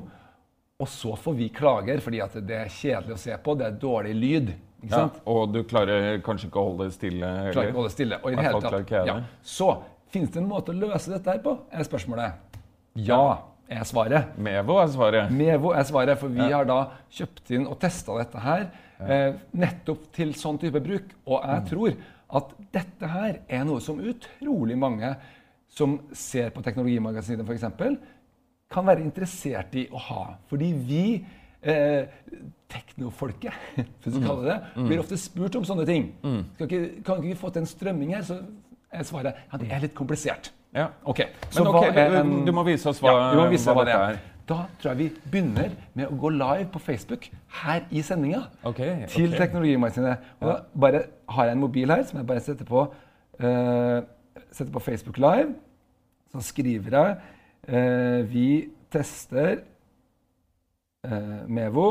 Og 0.82 0.88
så 0.92 1.16
får 1.16 1.34
vi 1.38 1.48
klager 1.56 2.00
fordi 2.04 2.20
at 2.20 2.36
det 2.44 2.56
er 2.66 2.72
kjedelig 2.72 3.16
å 3.16 3.20
se 3.20 3.36
på, 3.42 3.56
det 3.56 3.68
er 3.70 3.76
dårlig 3.80 4.14
lyd. 4.16 4.54
Ja, 4.86 5.06
og 5.26 5.50
du 5.54 5.62
klarer 5.66 6.20
kanskje 6.22 6.50
ikke 6.50 6.60
å 6.62 6.70
holde 6.70 6.90
stille? 6.94 7.26
heller? 7.26 7.54
Klarer 7.56 7.70
ikke 7.72 7.78
å 7.78 7.82
holde 7.82 7.94
stille. 7.94 8.20
Og 8.22 8.30
i 8.30 8.36
det 8.36 8.44
hele 8.46 8.60
tatt, 8.62 8.96
ja. 9.08 9.18
Så 9.42 9.70
fins 10.12 10.30
det 10.34 10.42
en 10.42 10.50
måte 10.50 10.74
å 10.74 10.78
løse 10.78 11.10
dette 11.10 11.32
her 11.32 11.40
på, 11.42 11.56
er 11.72 11.88
spørsmålet. 11.88 12.60
Ja 13.08 13.22
er 13.66 13.86
svaret. 13.86 14.34
Mevo 14.38 14.78
er 14.80 14.90
svaret. 14.90 15.32
Mevo 15.34 15.72
er 15.74 15.86
svaret, 15.86 16.18
For 16.20 16.32
vi 16.32 16.44
ja. 16.44 16.60
har 16.60 16.68
da 16.68 16.80
kjøpt 17.12 17.54
inn 17.56 17.66
og 17.66 17.78
testa 17.82 18.16
dette 18.20 18.42
her 18.42 18.68
eh, 19.02 19.38
nettopp 19.58 20.10
til 20.14 20.34
sånn 20.38 20.60
type 20.62 20.82
bruk. 20.82 21.10
Og 21.26 21.40
jeg 21.40 21.64
mm. 21.64 21.70
tror 21.72 21.96
at 22.36 22.54
dette 22.74 23.10
her 23.10 23.40
er 23.46 23.66
noe 23.66 23.82
som 23.82 23.98
utrolig 24.02 24.78
mange 24.78 25.12
som 25.76 25.98
ser 26.14 26.52
på 26.54 26.62
Teknologimagasinet 26.64 27.46
f.eks., 27.46 27.66
kan 28.72 28.86
være 28.86 29.04
interessert 29.04 29.74
i 29.78 29.86
å 29.92 30.00
ha. 30.08 30.22
Fordi 30.50 30.72
vi 30.88 31.04
eh, 31.62 32.06
teknofolket 32.70 33.54
for 34.02 34.18
å 34.18 34.22
kalle 34.24 34.46
det, 34.48 34.58
mm. 34.76 34.86
blir 34.90 35.02
ofte 35.02 35.18
spurt 35.20 35.58
om 35.58 35.66
sånne 35.68 35.86
ting. 35.88 36.10
Mm. 36.24 36.40
Ikke, 36.58 36.80
kan 37.06 37.20
ikke 37.20 37.30
vi 37.30 37.40
få 37.40 37.52
til 37.54 37.64
en 37.64 37.70
strømming 37.70 38.14
her? 38.16 38.24
Så 38.26 38.40
er 38.90 39.06
svaret 39.06 39.42
ja, 39.42 39.60
det 39.60 39.72
er 39.72 39.84
litt 39.86 39.96
komplisert. 39.96 40.52
Ja. 40.76 40.90
Ok, 41.08 41.22
Men 41.54 41.68
okay, 41.70 42.08
en, 42.20 42.32
du 42.44 42.52
må 42.52 42.64
vise 42.66 42.90
oss 42.90 42.98
hva, 43.00 43.14
ja, 43.32 43.44
vise 43.48 43.70
hva, 43.70 43.78
hva 43.78 43.84
det 43.88 43.94
er. 43.96 44.18
Da 44.46 44.58
tror 44.78 44.92
jeg 44.92 44.98
vi 45.00 45.06
begynner 45.32 45.72
med 45.96 46.10
å 46.10 46.16
gå 46.20 46.30
live 46.36 46.68
på 46.70 46.82
Facebook 46.82 47.24
her 47.62 47.86
i 47.90 48.02
sendinga. 48.06 48.44
Okay, 48.68 49.06
til 49.10 49.32
okay. 49.32 49.40
Teknologimagasinet. 49.40 50.28
Og 50.38 50.50
da 50.50 50.58
bare 50.84 51.00
har 51.34 51.48
jeg 51.48 51.56
en 51.56 51.62
mobil 51.64 51.90
her 51.90 52.04
som 52.06 52.20
jeg 52.20 52.28
bare 52.28 52.44
setter 52.44 52.68
på, 52.68 52.84
uh, 53.40 53.98
setter 54.52 54.70
på 54.76 54.84
Facebook 54.84 55.18
Live. 55.22 55.56
Så 56.34 56.44
skriver 56.52 56.94
jeg 56.98 57.16
Vi 57.66 58.48
tester 58.92 59.62
uh, 61.06 61.48
Mevo. 61.50 61.88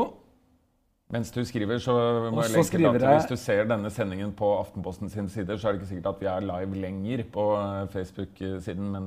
Mens 1.12 1.30
du 1.30 1.42
skriver, 1.46 1.78
så 1.78 1.92
må 2.34 2.42
jeg 2.42 2.50
legge 2.56 2.70
til 2.78 2.86
at 2.88 3.04
hvis 3.20 3.28
du 3.30 3.36
ser 3.38 3.68
denne 3.70 3.90
sendingen 3.94 4.32
på 4.34 4.48
Aftenposten 4.58 5.10
sin 5.12 5.28
side, 5.30 5.54
så 5.58 5.68
er 5.68 5.76
det 5.76 5.82
ikke 5.82 5.90
sikkert 5.92 6.08
at 6.16 6.22
vi 6.24 6.26
er 6.32 6.46
live 6.48 6.80
lenger 6.82 7.22
på 7.30 7.44
eh, 7.60 7.84
Facebook-siden, 7.92 8.88
men 8.90 9.06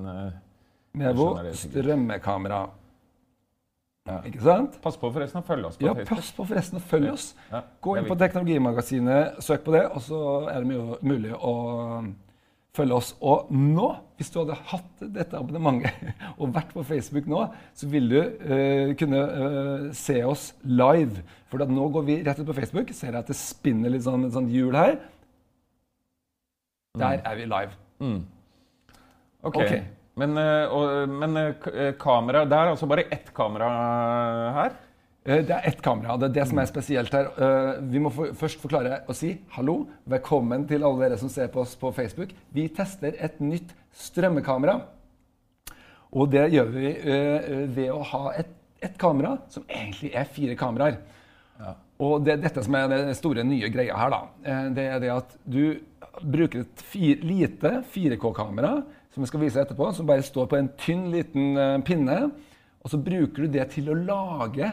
Mevo 0.95 1.25
strømmekamera. 1.59 2.61
Ja. 4.07 4.21
Ikke 4.25 4.41
sant? 4.41 4.79
Pass 4.81 4.95
på 4.97 5.11
forresten 5.13 5.41
å 5.41 5.45
følge 5.45 5.67
oss 5.69 5.75
på 5.77 5.85
Ja, 5.89 5.93
Facebook. 5.97 6.15
pass 6.17 6.31
på 6.37 6.45
forresten 6.49 6.79
å 6.79 6.85
følge 6.87 7.11
oss. 7.17 7.27
Ja, 7.51 7.61
Gå 7.83 7.97
inn 7.99 8.07
på. 8.07 8.15
Teknologimagasinet, 8.23 9.43
søk 9.43 9.67
på 9.67 9.75
det, 9.75 9.83
og 9.91 10.01
så 10.01 10.21
er 10.49 10.63
det 10.63 10.71
mul- 10.71 10.97
mulig 11.05 11.35
å 11.35 11.53
følge 12.75 12.95
oss. 12.95 13.11
Og 13.25 13.49
nå, 13.53 13.89
hvis 14.19 14.31
du 14.33 14.39
hadde 14.41 14.57
hatt 14.71 15.03
dette 15.15 15.37
abonnementet 15.39 16.13
og 16.39 16.53
vært 16.55 16.73
på 16.75 16.85
Facebook 16.87 17.29
nå, 17.29 17.45
så 17.77 17.89
ville 17.91 18.09
du 18.09 18.41
uh, 18.45 18.95
kunne 18.99 19.21
uh, 19.21 19.85
se 19.95 20.19
oss 20.27 20.51
live. 20.63 21.23
For 21.49 21.63
nå 21.65 21.87
går 21.95 22.09
vi 22.09 22.19
rett 22.25 22.41
ut 22.41 22.49
på 22.49 22.57
Facebook. 22.61 22.91
Ser 22.95 23.13
jeg 23.13 23.23
at 23.23 23.31
det 23.31 23.37
spinner 23.39 23.93
litt 23.93 24.05
sånn, 24.05 24.27
sånn 24.33 24.51
hjul 24.53 24.77
her. 24.77 24.99
Der 26.99 27.23
er 27.25 27.39
vi 27.39 27.47
live. 27.47 27.79
Mm. 28.01 28.19
Ok. 29.45 29.55
okay. 29.55 29.81
Men, 30.19 30.35
eh, 30.35 30.73
og, 30.73 31.11
men 31.15 31.37
kamera 31.99 32.41
Det 32.43 32.57
er 32.57 32.71
altså 32.73 32.87
bare 32.91 33.05
ett 33.13 33.29
kamera 33.35 33.67
her? 34.57 34.73
Eh, 35.25 35.45
Det 35.45 35.51
er 35.53 35.67
ett 35.67 35.81
kamera. 35.81 36.17
Det 36.17 36.29
er 36.29 36.33
det 36.39 36.47
som 36.49 36.59
er 36.59 36.65
spesielt 36.69 37.13
her. 37.13 37.25
Eh, 37.37 37.81
Vi 37.81 37.99
må 37.99 38.09
først 38.11 38.59
forklare 38.61 39.01
og 39.07 39.15
si 39.15 39.37
hallo. 39.51 39.87
Velkommen 40.07 40.67
til 40.67 40.83
alle 40.83 41.09
dere 41.09 41.17
som 41.17 41.29
ser 41.29 41.47
på 41.47 41.61
oss 41.61 41.75
på 41.75 41.91
Facebook. 41.93 42.29
Vi 42.53 42.67
tester 42.69 43.13
et 43.19 43.39
nytt 43.39 43.73
strømmekamera. 43.93 44.81
Og 46.13 46.31
det 46.31 46.51
gjør 46.51 46.71
vi 46.73 46.87
eh, 46.87 47.67
ved 47.67 47.91
å 47.91 48.01
ha 48.03 48.31
et, 48.37 48.47
et 48.81 48.97
kamera 48.97 49.37
som 49.49 49.63
egentlig 49.67 50.13
er 50.15 50.23
fire 50.25 50.55
kameraer. 50.55 50.97
Og 51.99 52.23
det 52.23 52.31
er 52.31 52.37
dette 52.39 52.63
som 52.63 52.75
er 52.75 52.87
den 52.87 53.13
store 53.13 53.43
nye 53.43 53.67
greia 53.69 53.97
her. 53.97 54.09
da. 54.09 54.21
Det 54.71 54.85
er 54.87 54.99
det 55.03 55.09
at 55.11 55.33
du 55.43 55.75
bruker 56.23 56.61
et 56.61 56.81
fire, 56.81 57.19
lite 57.27 57.83
4K-kamera, 57.91 58.83
som 59.11 59.21
vi 59.21 59.27
skal 59.27 59.41
vise 59.41 59.59
etterpå, 59.59 59.89
som 59.93 60.07
bare 60.07 60.23
står 60.23 60.47
på 60.47 60.55
en 60.55 60.69
tynn, 60.79 61.11
liten 61.11 61.83
pinne. 61.83 62.31
Og 62.81 62.89
så 62.89 62.97
bruker 63.03 63.43
du 63.43 63.47
det 63.51 63.67
til 63.73 63.89
å 63.91 63.97
lage 63.99 64.71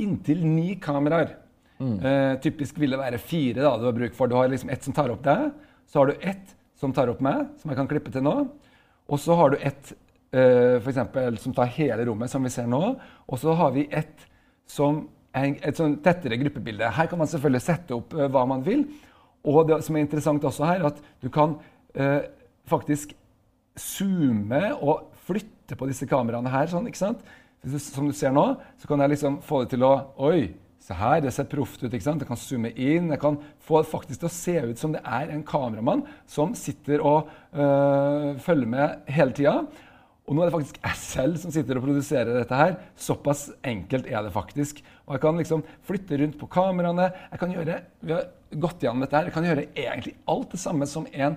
inntil 0.00 0.44
ni 0.46 0.74
kameraer. 0.82 1.36
Eh, 1.80 2.34
typisk 2.40 2.78
vil 2.80 2.94
det 2.94 3.00
være 3.00 3.18
fire 3.20 3.62
da, 3.62 3.74
du 3.78 3.88
har 3.88 3.96
bruk 3.96 4.14
for. 4.16 4.30
Du 4.30 4.36
har 4.38 4.48
liksom 4.48 4.70
ett 4.70 4.84
som 4.86 4.94
tar 4.96 5.12
opp 5.12 5.24
deg. 5.26 5.50
Så 5.90 6.00
har 6.00 6.10
du 6.10 6.14
ett 6.20 6.54
som 6.80 6.92
tar 6.92 7.10
opp 7.12 7.20
meg, 7.24 7.46
som 7.60 7.70
jeg 7.70 7.78
kan 7.78 7.90
klippe 7.90 8.12
til 8.14 8.24
nå. 8.24 8.34
Og 9.08 9.20
så 9.20 9.36
har 9.38 9.52
du 9.52 9.58
ett 9.60 9.92
eh, 10.34 10.80
for 10.80 10.90
eksempel, 10.92 11.38
som 11.38 11.54
tar 11.56 11.72
hele 11.76 12.06
rommet, 12.08 12.30
som 12.32 12.44
vi 12.44 12.52
ser 12.52 12.68
nå. 12.70 12.82
Og 13.28 13.40
så 13.40 13.54
har 13.58 13.74
vi 13.76 13.88
ett 13.90 14.26
som 14.66 15.04
er 15.34 15.58
et 15.66 15.76
sånn 15.76 15.98
tettere 16.02 16.38
gruppebilde. 16.40 16.88
Her 16.94 17.10
kan 17.10 17.20
man 17.20 17.30
selvfølgelig 17.30 17.64
sette 17.66 17.96
opp 17.96 18.14
eh, 18.16 18.30
hva 18.32 18.46
man 18.48 18.64
vil. 18.66 18.86
Og 19.44 19.66
det 19.68 19.82
som 19.84 19.96
er 19.96 20.06
interessant 20.06 20.44
også 20.46 20.64
her, 20.68 20.86
at 20.88 21.00
du 21.20 21.28
kan 21.32 21.58
eh, 21.94 22.22
faktisk 22.70 23.12
zoome 23.76 24.70
og 24.78 25.10
flytte 25.26 25.76
på 25.76 25.88
disse 25.90 26.06
kameraene 26.08 26.52
her. 26.52 26.70
sånn, 26.70 26.86
ikke 26.88 27.02
sant? 27.02 27.24
Som 27.64 28.10
du 28.10 28.14
ser 28.16 28.34
nå, 28.34 28.44
så 28.80 28.90
kan 28.90 29.00
jeg 29.04 29.14
liksom 29.14 29.40
få 29.44 29.62
det 29.64 29.74
til 29.74 29.86
å 29.86 29.94
Oi, 30.26 30.52
se 30.84 30.96
her, 30.98 31.22
det 31.24 31.32
ser 31.32 31.48
proft 31.48 31.80
ut. 31.80 31.88
ikke 31.88 32.04
sant? 32.04 32.20
Jeg 32.20 32.28
kan 32.28 32.40
zoome 32.40 32.74
inn. 32.76 33.08
Jeg 33.14 33.20
kan 33.22 33.38
få 33.64 33.80
det 33.80 33.88
faktisk 33.88 34.20
til 34.20 34.28
å 34.28 34.34
se 34.34 34.56
ut 34.72 34.80
som 34.80 34.92
det 34.92 35.00
er 35.00 35.32
en 35.32 35.44
kameramann 35.46 36.04
som 36.28 36.52
sitter 36.58 37.00
og 37.00 37.30
øh, 37.56 38.34
følger 38.44 38.68
med 38.68 39.08
hele 39.16 39.32
tida. 39.36 39.56
Og 40.24 40.36
nå 40.36 40.42
er 40.42 40.48
det 40.48 40.56
faktisk 40.56 40.78
jeg 40.80 41.00
selv 41.00 41.40
som 41.40 41.52
sitter 41.52 41.80
og 41.80 41.84
produserer 41.84 42.36
dette 42.36 42.58
her. 42.58 42.76
Såpass 43.00 43.46
enkelt 43.64 44.06
er 44.08 44.24
det 44.24 44.32
faktisk. 44.36 44.80
Og 45.04 45.16
jeg 45.16 45.24
kan 45.24 45.40
liksom 45.40 45.64
flytte 45.88 46.20
rundt 46.20 46.38
på 46.40 46.48
kameraene. 46.52 47.10
Jeg 47.32 47.40
kan 47.40 47.52
gjøre, 47.52 47.80
Vi 48.04 48.12
har 48.12 48.30
gått 48.52 48.84
gjennom 48.84 49.04
dette 49.04 49.16
her. 49.16 49.28
Jeg 49.28 49.36
kan 49.36 49.48
gjøre 49.48 49.66
egentlig 49.72 50.16
alt 50.28 50.52
det 50.52 50.60
samme 50.60 50.88
som 50.88 51.08
en 51.12 51.36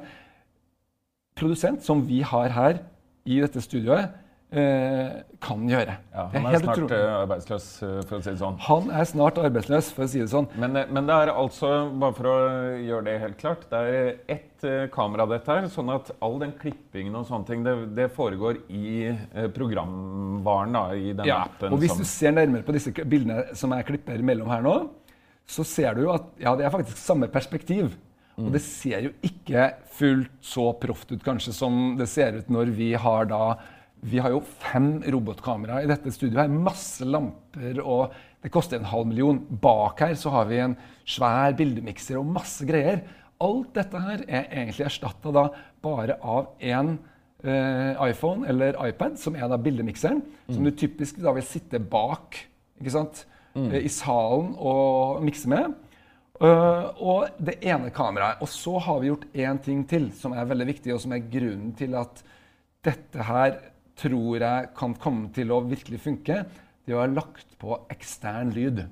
produsent 1.37 1.83
som 1.85 2.01
vi 2.07 2.21
har 2.25 2.49
her 2.55 2.79
i 3.27 3.41
dette 3.43 3.61
studioet, 3.61 4.11
kan 4.51 5.63
gjøre. 5.67 5.97
Ja, 6.13 6.23
han 6.31 6.45
er 6.47 6.53
er 6.55 6.61
snart 6.63 6.77
utrolig. 6.79 6.97
eh, 6.97 7.15
arbeidsløs, 7.21 7.65
eh, 7.83 7.97
for 8.07 8.17
å 8.17 8.23
si 8.23 8.29
det 8.31 8.39
sånn. 8.39 8.57
Han 8.63 8.89
er 8.95 9.03
snart 9.09 9.35
arbeidsløs, 9.43 9.89
for 9.91 10.05
å 10.05 10.07
si 10.07 10.19
det 10.21 10.29
sånn. 10.31 10.47
Men, 10.55 10.75
eh, 10.79 10.85
men 10.89 11.05
det 11.09 11.13
er 11.17 11.31
altså, 11.33 11.71
bare 11.99 12.15
for 12.15 12.29
å 12.31 12.37
gjøre 12.79 13.03
det 13.09 13.19
helt 13.19 13.37
klart, 13.41 13.65
det 13.69 13.81
er 13.91 14.15
ett 14.37 14.63
eh, 14.63 14.87
kamera 14.87 15.27
dette 15.27 15.47
her, 15.51 15.67
sånn 15.67 15.91
at 15.93 16.11
all 16.23 16.39
den 16.39 16.53
klippingen 16.53 17.15
og 17.19 17.27
sånne 17.27 17.45
ting, 17.45 17.63
det, 17.67 17.75
det 17.97 18.07
foregår 18.15 18.61
i 18.71 19.09
eh, 19.11 19.47
programvaren 19.51 20.71
da, 20.79 20.85
i 20.95 21.11
den 21.11 21.25
Ja, 21.27 21.43
appen. 21.43 21.73
og 21.73 21.79
hvis 21.83 21.91
som, 21.91 21.99
du 21.99 22.05
ser 22.07 22.31
nærmere 22.31 22.63
på 22.63 22.71
disse 22.77 22.91
bildene 23.03 23.49
som 23.53 23.75
jeg 23.75 23.85
klipper 23.91 24.23
mellom 24.23 24.47
her 24.49 24.61
nå, 24.63 24.77
så 25.47 25.63
ser 25.67 25.93
du 25.95 26.05
jo 26.07 26.13
at 26.15 26.23
ja, 26.39 26.55
det 26.55 26.65
er 26.67 26.71
faktisk 26.73 26.97
samme 26.99 27.27
perspektiv. 27.31 27.97
Og 28.37 28.51
det 28.53 28.59
ser 28.61 29.01
jo 29.01 29.09
ikke 29.25 29.63
fullt 29.97 30.29
så 30.45 30.67
proft 30.77 31.09
ut 31.09 31.23
kanskje 31.25 31.49
som 31.57 31.95
det 31.97 32.05
ser 32.11 32.35
ut 32.37 32.51
når 32.53 32.69
vi 32.77 32.91
har 32.93 33.25
da 33.25 33.55
Vi 34.01 34.19
har 34.21 34.33
jo 34.33 34.43
fem 34.61 34.99
robotkameraer 35.05 35.85
i 35.85 35.89
dette 35.89 36.13
studioet. 36.13 36.45
her, 36.45 36.53
Masse 36.69 37.05
lamper, 37.05 37.79
og 37.81 38.13
det 38.43 38.51
koster 38.53 38.77
en 38.77 38.89
halv 38.89 39.07
million. 39.09 39.39
Bak 39.49 40.03
her 40.05 40.15
så 40.15 40.33
har 40.35 40.49
vi 40.49 40.59
en 40.61 40.75
svær 41.05 41.55
bildemikser 41.57 42.19
og 42.19 42.29
masse 42.29 42.65
greier. 42.67 43.01
Alt 43.41 43.73
dette 43.77 44.01
her 44.01 44.25
er 44.27 44.51
egentlig 44.51 44.85
erstatta 44.85 45.33
da 45.33 45.47
bare 45.81 46.17
av 46.21 46.53
én 46.61 46.95
eh, 47.43 47.97
iPhone 48.09 48.47
eller 48.49 48.77
iPad, 48.87 49.17
som 49.17 49.35
er 49.35 49.49
da 49.49 49.57
bildemikseren, 49.61 50.21
som 50.49 50.63
du 50.63 50.71
typisk 50.71 51.19
da 51.21 51.33
vil 51.37 51.45
sitte 51.45 51.81
bak 51.81 52.37
ikke 52.77 52.93
sant? 52.93 53.25
mm. 53.57 53.75
i 53.81 53.91
salen 53.91 54.53
og 54.57 55.23
mikse 55.25 55.49
med. 55.51 55.75
Uh, 56.37 56.93
og 57.01 57.39
det 57.41 57.57
ene 57.65 57.89
kameraet. 57.93 58.41
Og 58.45 58.51
så 58.51 58.77
har 58.85 59.01
vi 59.01 59.09
gjort 59.09 59.25
én 59.33 59.61
ting 59.63 59.83
til 59.89 60.11
som 60.17 60.35
er 60.37 60.49
veldig 60.49 60.69
viktig, 60.69 60.93
og 60.93 61.01
som 61.01 61.15
er 61.15 61.25
grunnen 61.25 61.73
til 61.77 61.97
at 61.97 62.21
dette 62.85 63.25
her 63.25 63.57
tror 63.97 64.43
jeg 64.43 64.71
kan 64.77 64.95
komme 65.01 65.31
til 65.35 65.51
å 65.53 65.63
virkelig 65.65 66.01
funke. 66.03 66.43
Det 66.85 66.95
å 66.95 67.01
ha 67.01 67.09
lagt 67.09 67.57
på 67.59 67.75
ekstern 67.91 68.53
lyd. 68.55 68.83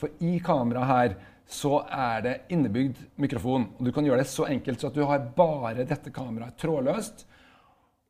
For 0.00 0.22
i 0.24 0.38
kameraet 0.42 0.90
her 0.90 1.18
så 1.50 1.80
er 1.90 2.22
det 2.24 2.34
innebygd 2.54 2.98
mikrofon. 3.20 3.68
Og 3.78 3.86
du 3.86 3.92
kan 3.94 4.06
gjøre 4.06 4.22
det 4.22 4.30
så 4.30 4.46
enkelt 4.48 4.80
så 4.80 4.90
at 4.90 4.96
du 4.96 5.04
har 5.06 5.28
bare 5.36 5.86
dette 5.86 6.12
kameraet 6.14 6.58
trådløst 6.62 7.26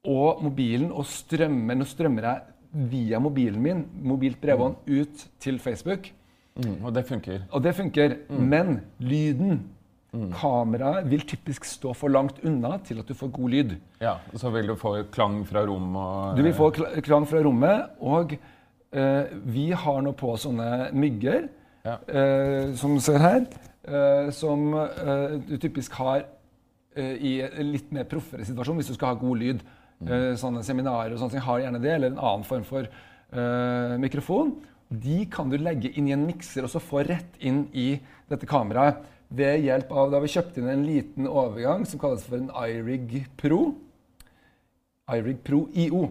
og 0.08 0.40
mobilen 0.44 0.92
og 0.96 1.04
strømmer 1.08 1.76
Nå 1.76 1.84
strømmer 1.88 2.24
jeg 2.28 2.88
via 2.90 3.18
mobilen 3.20 3.60
min, 3.60 3.82
mobilt 4.06 4.38
bredbånd, 4.40 4.76
ut 4.86 5.24
til 5.42 5.58
Facebook. 5.58 6.12
mm, 6.56 6.84
og 6.84 6.94
det 6.94 7.04
funker. 7.08 7.42
Og 7.50 7.62
det 7.62 7.74
funker. 7.74 8.16
Mm. 8.28 8.44
Men 8.48 8.80
lyden 8.98 9.64
Kameraet 10.12 11.06
vil 11.06 11.22
typisk 11.28 11.64
stå 11.68 11.92
for 11.94 12.10
langt 12.10 12.40
unna 12.46 12.78
til 12.86 12.98
at 13.02 13.06
du 13.06 13.14
får 13.14 13.30
god 13.36 13.50
lyd. 13.52 13.74
Ja, 14.02 14.16
Så 14.34 14.50
vil 14.50 14.66
du 14.66 14.74
få 14.76 14.96
klang 15.12 15.44
fra 15.46 15.62
rommet 15.68 15.96
og 16.02 16.36
Du 16.36 16.42
vil 16.42 16.54
få 16.56 16.70
klang 17.02 17.26
fra 17.30 17.42
rommet, 17.46 17.90
og 18.00 18.34
eh, 18.92 19.24
vi 19.46 19.70
har 19.70 20.00
nå 20.02 20.12
på 20.18 20.34
sånne 20.36 20.90
mygger, 20.92 21.48
Ja. 21.84 21.96
eh, 22.08 22.74
som 22.76 22.94
du 22.94 23.00
ser 23.00 23.18
her, 23.18 23.46
eh, 23.86 24.30
som 24.30 24.74
eh, 24.74 25.38
du 25.48 25.56
typisk 25.58 25.92
har 25.92 26.24
eh, 26.96 27.14
i 27.16 27.40
en 27.42 27.70
litt 27.72 27.92
mer 27.92 28.04
proffere 28.04 28.44
situasjon 28.44 28.76
hvis 28.76 28.88
du 28.90 28.94
skal 28.94 29.14
ha 29.14 29.20
god 29.20 29.38
lyd. 29.38 29.62
Eh, 30.02 30.34
sånne 30.34 30.62
seminarer 30.64 31.12
og 31.12 31.18
sånne 31.20 31.30
ting 31.36 31.40
har 31.46 31.60
gjerne 31.60 31.80
det, 31.80 31.92
eller 31.94 32.10
en 32.10 32.18
annen 32.18 32.44
form 32.44 32.64
for 32.64 32.82
eh, 32.82 33.96
mikrofon. 34.00 34.56
De 34.90 35.24
kan 35.30 35.48
du 35.48 35.56
legge 35.56 35.92
inn 35.96 36.08
i 36.08 36.12
en 36.16 36.26
mikser 36.26 36.64
og 36.66 36.70
så 36.72 36.80
få 36.82 37.04
rett 37.06 37.36
inn 37.40 37.68
i 37.72 38.00
dette 38.28 38.46
kameraet 38.48 38.96
ved 39.30 39.62
hjelp 39.64 39.92
av 39.94 40.10
Da 40.12 40.20
vi 40.22 40.32
kjøpte 40.32 40.60
inn 40.60 40.72
en 40.72 40.86
liten 40.86 41.28
overgang 41.30 41.86
som 41.88 42.00
kalles 42.02 42.24
for 42.26 42.40
en 42.40 42.50
iRig 42.50 43.24
Pro. 43.38 43.74
iRig 45.10 45.38
Pro 45.46 45.64
IO. 45.74 46.08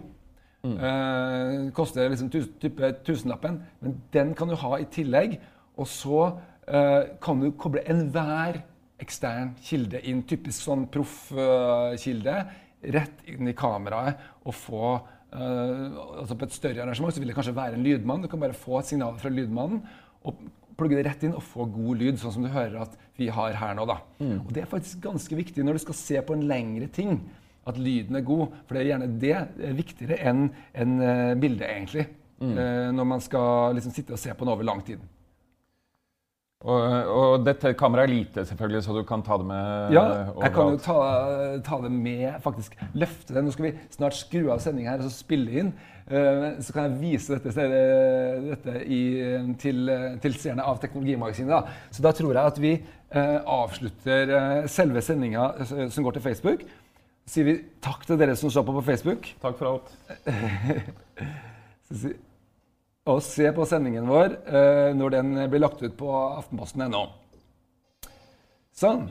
Eh, 0.60 1.70
koster 1.72 2.10
liksom 2.12 2.28
tus, 2.32 2.48
type 2.60 2.90
tusenlappen, 3.06 3.62
men 3.80 4.00
den 4.12 4.34
kan 4.36 4.48
du 4.48 4.56
ha 4.60 4.76
i 4.80 4.88
tillegg. 4.92 5.38
Og 5.80 5.88
så 5.88 6.26
eh, 6.68 7.16
kan 7.22 7.40
du 7.40 7.50
koble 7.56 7.84
enhver 7.88 8.60
ekstern 9.00 9.54
kilde 9.64 10.02
inn, 10.04 10.24
typisk 10.28 10.66
sånn 10.66 10.84
proffkilde, 10.92 12.36
rett 12.92 13.24
inn 13.28 13.48
i 13.48 13.56
kameraet 13.56 14.20
og 14.48 14.54
få 14.56 14.84
eh, 14.96 15.88
altså 16.20 16.36
På 16.36 16.46
et 16.46 16.54
større 16.56 16.84
arrangement 16.84 17.12
så 17.12 17.20
vil 17.20 17.32
det 17.32 17.36
kanskje 17.36 17.56
være 17.56 17.76
en 17.76 17.84
lydmann. 17.84 18.24
Du 18.24 18.28
kan 18.28 18.40
bare 18.40 18.56
få 18.56 18.80
et 18.80 18.92
signal 18.92 19.16
fra 19.20 19.32
lydmannen 19.32 19.82
og 20.28 20.40
plugge 20.80 20.96
det 20.98 21.04
rett 21.06 21.22
inn 21.28 21.36
og 21.36 21.44
få 21.46 21.66
god 21.70 22.00
lyd, 22.00 22.18
sånn 22.20 22.32
som 22.34 22.46
du 22.46 22.50
hører 22.50 22.80
at 22.86 22.96
vi 23.20 23.28
har 23.32 23.52
her 23.60 23.76
nå. 23.78 23.84
da. 23.88 23.98
Og 24.40 24.50
Det 24.56 24.64
er 24.64 24.70
faktisk 24.70 25.02
ganske 25.04 25.36
viktig 25.38 25.62
når 25.66 25.76
du 25.78 25.84
skal 25.84 25.98
se 26.00 26.22
på 26.24 26.34
en 26.34 26.46
lengre 26.48 26.88
ting, 26.88 27.20
at 27.68 27.76
lyden 27.78 28.16
er 28.16 28.24
god. 28.26 28.48
For 28.66 28.74
det 28.74 28.82
er 28.82 28.88
gjerne 28.94 29.08
det 29.20 29.34
er 29.36 29.76
viktigere 29.76 30.16
enn 30.26 30.46
en, 30.74 30.94
eh, 31.04 31.34
bildet, 31.36 31.68
egentlig. 31.68 32.06
Eh, 32.40 32.90
når 32.96 33.04
man 33.04 33.20
skal 33.20 33.74
liksom 33.76 33.92
sitte 33.92 34.14
og 34.16 34.18
se 34.18 34.32
på 34.32 34.46
noe 34.48 34.56
over 34.56 34.64
lang 34.64 34.80
tid. 34.82 34.98
Og, 36.60 36.80
og 37.16 37.44
dette 37.46 37.70
kameraet 37.72 38.10
er 38.10 38.12
lite, 38.12 38.42
selvfølgelig, 38.44 38.82
så 38.84 38.92
du 38.92 39.00
kan 39.08 39.22
ta 39.24 39.38
det 39.40 39.46
med 39.48 39.94
Ja, 39.94 40.02
overalt. 40.04 40.42
jeg 40.44 40.52
kan 40.52 40.74
jo 40.74 40.80
ta, 40.84 40.96
ta 41.64 41.78
det 41.86 41.90
med, 41.94 42.26
faktisk 42.44 42.74
løfte 43.00 43.32
det. 43.32 43.44
Nå 43.46 43.54
skal 43.54 43.70
vi 43.70 43.72
snart 43.96 44.18
skru 44.18 44.50
av 44.52 44.60
sendingen 44.60 44.92
her 44.92 45.00
og 45.00 45.08
så 45.08 45.22
spille 45.22 45.54
inn. 45.62 45.70
Eh, 46.10 46.44
så 46.60 46.74
kan 46.76 46.90
jeg 46.90 47.00
vise 47.00 47.38
dette, 47.38 47.64
dette 48.50 48.76
i, 48.84 49.00
til, 49.62 49.88
til 50.20 50.36
seerne 50.36 50.66
av 50.68 50.82
Teknologimagasinet. 50.82 51.54
Da. 51.54 51.88
Så 51.96 52.04
da 52.04 52.12
tror 52.18 52.34
jeg 52.36 52.52
at 52.52 52.60
vi 52.60 52.74
eh, 52.76 53.36
avslutter 53.40 54.36
eh, 54.36 54.68
selve 54.68 55.00
sendinga 55.06 55.48
som 55.64 56.04
går 56.04 56.18
til 56.18 56.26
Facebook. 56.28 56.66
Så 57.24 57.38
sier 57.38 57.46
vi 57.46 57.58
takk 57.80 58.04
til 58.04 58.20
dere 58.20 58.36
som 58.36 58.52
så 58.52 58.60
på 58.66 58.74
på 58.76 58.84
Facebook. 58.84 59.32
Takk 59.40 59.56
for 59.56 59.78
alt. 59.78 59.88
Og 63.10 63.22
se 63.26 63.48
på 63.54 63.66
sendingen 63.66 64.06
vår 64.06 64.36
eh, 64.46 64.90
når 64.94 65.14
den 65.16 65.32
blir 65.50 65.62
lagt 65.64 65.82
ut 65.82 65.96
på 65.98 66.10
aftenposten.no. 66.12 67.02
Sånn. 68.76 69.08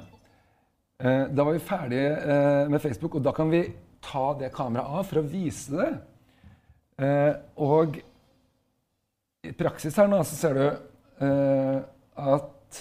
Eh, 0.99 1.25
da 1.31 1.45
var 1.45 1.55
vi 1.55 1.63
ferdige 1.63 2.13
eh, 2.15 2.69
med 2.71 2.81
Facebook, 2.83 3.17
og 3.19 3.25
da 3.25 3.33
kan 3.35 3.51
vi 3.51 3.63
ta 4.03 4.31
det 4.39 4.53
kameraet 4.55 5.01
av 5.01 5.09
for 5.09 5.21
å 5.21 5.27
vise 5.27 5.75
det. 5.75 5.89
Eh, 6.99 7.33
og 7.63 7.99
i 9.47 9.53
praksis 9.55 9.95
her 9.99 10.09
nå 10.11 10.19
så 10.27 10.35
ser 10.35 10.57
du 10.57 10.65
eh, 11.25 11.79
at 12.19 12.79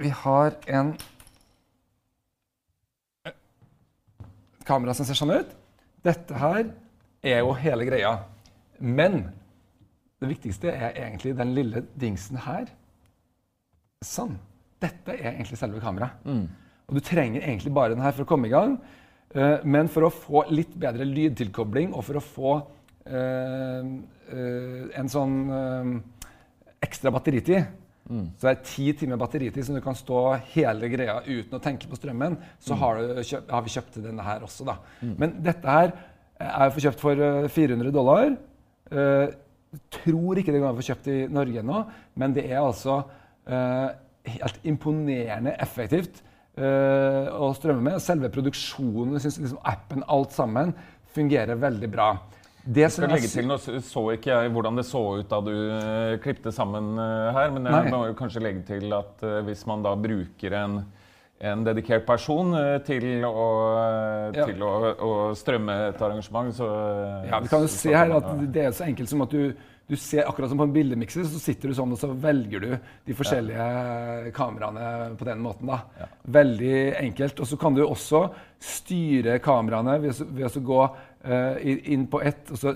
vi 0.00 0.10
har 0.10 0.56
en 0.66 0.94
kamera 4.68 4.96
som 4.96 5.06
ser 5.06 5.16
sånn 5.16 5.36
ut. 5.36 5.52
Dette 6.04 6.40
her 6.40 6.66
er 7.24 7.40
jo 7.42 7.54
hele 7.58 7.88
greia. 7.88 8.14
Men 8.78 9.22
det 10.20 10.30
viktigste 10.30 10.72
er 10.72 10.96
egentlig 10.96 11.34
den 11.38 11.54
lille 11.56 11.84
dingsen 12.00 12.40
her. 12.44 12.68
Sånn. 14.04 14.36
Dette 14.82 15.16
er 15.16 15.32
egentlig 15.34 15.58
selve 15.60 15.80
kameraet. 15.82 16.24
Mm. 16.28 16.44
Og 16.88 16.98
du 16.98 17.00
trenger 17.04 17.44
egentlig 17.44 17.72
bare 17.74 17.94
den 17.94 18.04
her 18.04 18.12
for 18.12 18.26
å 18.26 18.28
komme 18.28 18.50
i 18.50 18.52
gang. 18.52 18.76
Uh, 19.34 19.60
men 19.66 19.88
for 19.90 20.06
å 20.06 20.12
få 20.14 20.44
litt 20.52 20.74
bedre 20.78 21.06
lydtilkobling 21.08 21.94
og 21.94 22.04
for 22.06 22.20
å 22.20 22.24
få 22.24 22.52
uh, 22.60 23.80
uh, 23.82 24.82
en 24.94 25.10
sånn 25.10 25.34
ekstra 26.84 27.10
batteritid 27.10 27.64
mm. 28.06 28.26
Så 28.38 28.50
er 28.50 28.60
ti 28.62 28.86
timer 28.94 29.18
batteritid 29.18 29.64
som 29.66 29.74
du 29.74 29.80
kan 29.82 29.96
stå 29.96 30.20
hele 30.54 30.90
greia 30.92 31.16
uten 31.24 31.56
å 31.56 31.62
tenke 31.64 31.88
på 31.88 31.98
strømmen. 31.98 32.36
Så 32.60 32.76
mm. 32.76 32.80
har, 32.82 33.00
kjøpt, 33.22 33.54
har, 33.56 33.64
vi 33.64 33.74
kjøpt 33.74 34.00
denne 34.04 34.26
her 34.26 34.44
også, 34.44 34.68
da. 34.68 34.76
Mm. 35.00 35.14
Men 35.22 35.38
dette 35.48 35.78
her 35.78 35.94
er 36.40 36.74
få 36.74 36.82
kjøpt 36.84 37.02
for 37.02 37.48
400 37.54 37.94
dollar. 37.94 38.34
Jeg 38.90 39.80
tror 39.98 40.38
ikke 40.38 40.54
det 40.54 40.60
går 40.60 40.68
an 40.68 40.76
å 40.76 40.80
få 40.80 40.88
kjøpt 40.90 41.10
i 41.10 41.18
Norge 41.32 41.62
ennå, 41.62 41.80
men 42.20 42.34
det 42.36 42.46
er 42.50 42.60
altså 42.62 43.02
helt 43.46 44.60
imponerende 44.64 45.54
effektivt 45.60 46.22
å 46.54 47.50
strømme 47.58 47.82
med. 47.90 48.02
Selve 48.02 48.30
produksjonen, 48.34 49.18
synes 49.22 49.40
liksom 49.42 49.62
appen, 49.66 50.04
alt 50.06 50.34
sammen 50.36 50.74
fungerer 51.14 51.58
veldig 51.58 51.90
bra. 51.90 52.12
Det 52.64 52.86
skal 52.88 53.10
legge 53.12 53.28
til, 53.28 53.44
Nå 53.44 53.58
så 53.60 54.02
ikke 54.14 54.30
jeg 54.32 54.52
hvordan 54.54 54.78
det 54.78 54.86
så 54.88 55.02
ut 55.20 55.28
da 55.28 55.40
du 55.44 55.52
klipte 56.24 56.52
sammen 56.54 56.94
her, 56.96 57.50
men 57.52 57.68
jeg 57.68 57.74
Nei. 57.76 57.92
må 57.92 58.06
jo 58.08 58.14
kanskje 58.16 58.40
legge 58.46 58.62
til 58.70 58.94
at 58.96 59.20
hvis 59.44 59.66
man 59.68 59.84
da 59.84 59.92
bruker 60.00 60.56
en, 60.62 60.78
en 61.44 61.66
dedikert 61.66 62.06
person 62.08 62.54
til, 62.86 63.06
å, 63.28 63.46
ja. 64.32 64.46
til 64.48 64.64
å, 64.64 64.72
å, 64.94 65.12
strømme 65.36 65.76
et 65.90 66.02
arrangement, 66.02 66.50
så 66.56 66.70
Ja, 67.28 67.40
Vi 67.44 67.52
kan 67.52 67.66
jo 67.66 67.70
se 67.70 67.94
her 67.94 68.16
at 68.16 68.32
det 68.54 68.68
er 68.68 68.76
så 68.76 68.86
enkelt 68.88 69.12
som 69.12 69.24
at 69.26 69.34
du 69.34 69.52
du 69.86 69.96
ser 70.00 70.24
akkurat 70.24 70.48
som 70.48 70.58
på 70.58 70.64
en 70.64 70.72
bildemikser, 70.72 71.26
så 71.28 71.40
sitter 71.40 71.68
du 71.68 71.76
sånn 71.76 71.92
og 71.92 72.00
så 72.00 72.08
velger 72.08 72.62
du 72.62 72.70
de 73.04 73.16
forskjellige 73.16 73.66
ja. 73.66 74.30
kameraene 74.36 75.10
på 75.20 75.28
den 75.28 75.42
måten. 75.44 75.68
da. 75.68 75.82
Ja. 76.00 76.08
Veldig 76.38 76.76
enkelt. 77.02 77.42
Og 77.44 77.50
så 77.50 77.58
kan 77.60 77.76
du 77.76 77.82
også 77.84 78.22
styre 78.64 79.36
kameraene 79.44 79.98
ved, 80.00 80.22
ved 80.32 80.48
å 80.48 80.64
gå 80.70 80.80
uh, 80.88 81.60
inn 81.60 82.08
på 82.08 82.22
ett, 82.24 82.48
og 82.48 82.62
så 82.62 82.72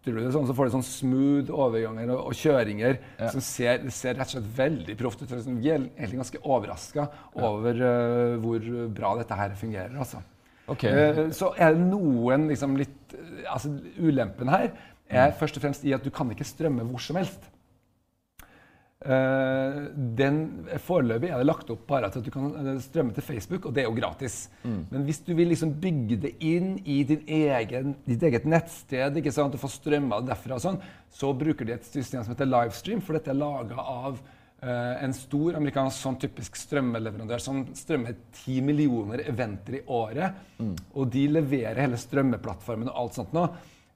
flytter 0.00 0.20
du 0.20 0.26
det 0.26 0.32
sånn, 0.34 0.48
så 0.48 0.56
får 0.56 0.68
du 0.68 0.74
sånn 0.78 0.86
smooth 0.86 1.52
overganger 1.52 2.12
og, 2.14 2.30
og 2.30 2.36
kjøringer 2.38 2.96
ja. 2.96 3.28
som 3.32 3.42
ser, 3.44 3.84
ser, 3.92 4.16
rett 4.16 4.30
og 4.30 4.38
slett 4.38 4.50
veldig 4.56 4.96
proft 5.00 5.22
ut. 5.22 5.28
Liksom, 5.28 5.58
vi 5.60 5.72
er 5.74 5.82
egentlig 5.84 6.22
ganske 6.22 6.40
overraska 6.40 7.06
over 7.36 7.82
uh, 7.84 8.36
hvor 8.40 8.70
bra 8.96 9.14
dette 9.20 9.40
her 9.42 9.56
fungerer. 9.60 9.92
altså. 10.00 10.22
Okay. 10.70 10.94
Uh, 10.94 11.22
så 11.36 11.52
er 11.58 11.76
det 11.76 11.84
noen 11.90 12.48
liksom, 12.48 12.78
litt 12.80 13.16
altså, 13.44 13.74
Ulempen 14.00 14.52
her 14.52 14.70
er 15.10 15.34
først 15.36 15.58
og 15.58 15.66
fremst 15.66 15.84
i 15.84 15.92
at 15.92 16.04
du 16.06 16.12
kan 16.14 16.30
ikke 16.32 16.48
strømme 16.48 16.86
hvor 16.88 17.02
som 17.02 17.18
helst. 17.20 17.50
Uh, 19.00 19.86
den 19.96 20.66
Foreløpig 20.84 21.30
er 21.32 21.40
det 21.40 21.46
lagt 21.46 21.70
opp 21.72 21.86
bare 21.88 22.10
til 22.12 22.20
at 22.20 22.26
du 22.26 22.34
kan 22.34 22.50
eh, 22.52 22.82
strømme 22.84 23.14
til 23.16 23.24
Facebook, 23.24 23.64
og 23.64 23.72
det 23.72 23.80
er 23.80 23.86
jo 23.88 23.94
gratis. 23.96 24.42
Mm. 24.60 24.82
Men 24.90 25.06
hvis 25.06 25.22
du 25.24 25.30
vil 25.38 25.48
liksom 25.48 25.72
bygge 25.80 26.18
det 26.26 26.34
inn 26.44 26.74
i 26.84 26.98
egen, 27.08 27.94
ditt 28.04 28.26
eget 28.28 28.44
nettsted, 28.44 29.16
ikke 29.16 29.32
sant, 29.32 29.56
og 29.56 29.62
få 29.62 29.70
strømma 29.72 30.20
det 30.20 30.34
derfra, 30.34 30.58
og 30.58 30.64
sånn, 30.66 30.76
så 31.16 31.32
bruker 31.32 31.64
de 31.64 31.78
et 31.78 31.88
system 31.88 32.26
som 32.26 32.34
heter 32.34 32.50
Livestream, 32.50 33.00
for 33.00 33.16
dette 33.16 33.32
er 33.32 33.40
laga 33.40 33.80
av 33.80 34.20
uh, 34.20 34.94
en 35.00 35.16
stor 35.16 35.56
amerikansk 35.62 36.04
sånn 36.04 36.20
typisk 36.20 36.60
strømmeleverandør 36.60 37.40
som 37.40 37.64
strømmer 37.72 38.20
ti 38.42 38.60
millioner 38.60 39.24
eventer 39.32 39.80
i 39.80 39.84
året. 39.96 40.44
Mm. 40.60 40.76
Og 40.92 41.08
de 41.16 41.24
leverer 41.40 41.86
hele 41.86 42.04
strømmeplattformen 42.04 42.92
og 42.92 43.04
alt 43.06 43.22
sånt 43.22 43.32
nå 43.32 43.48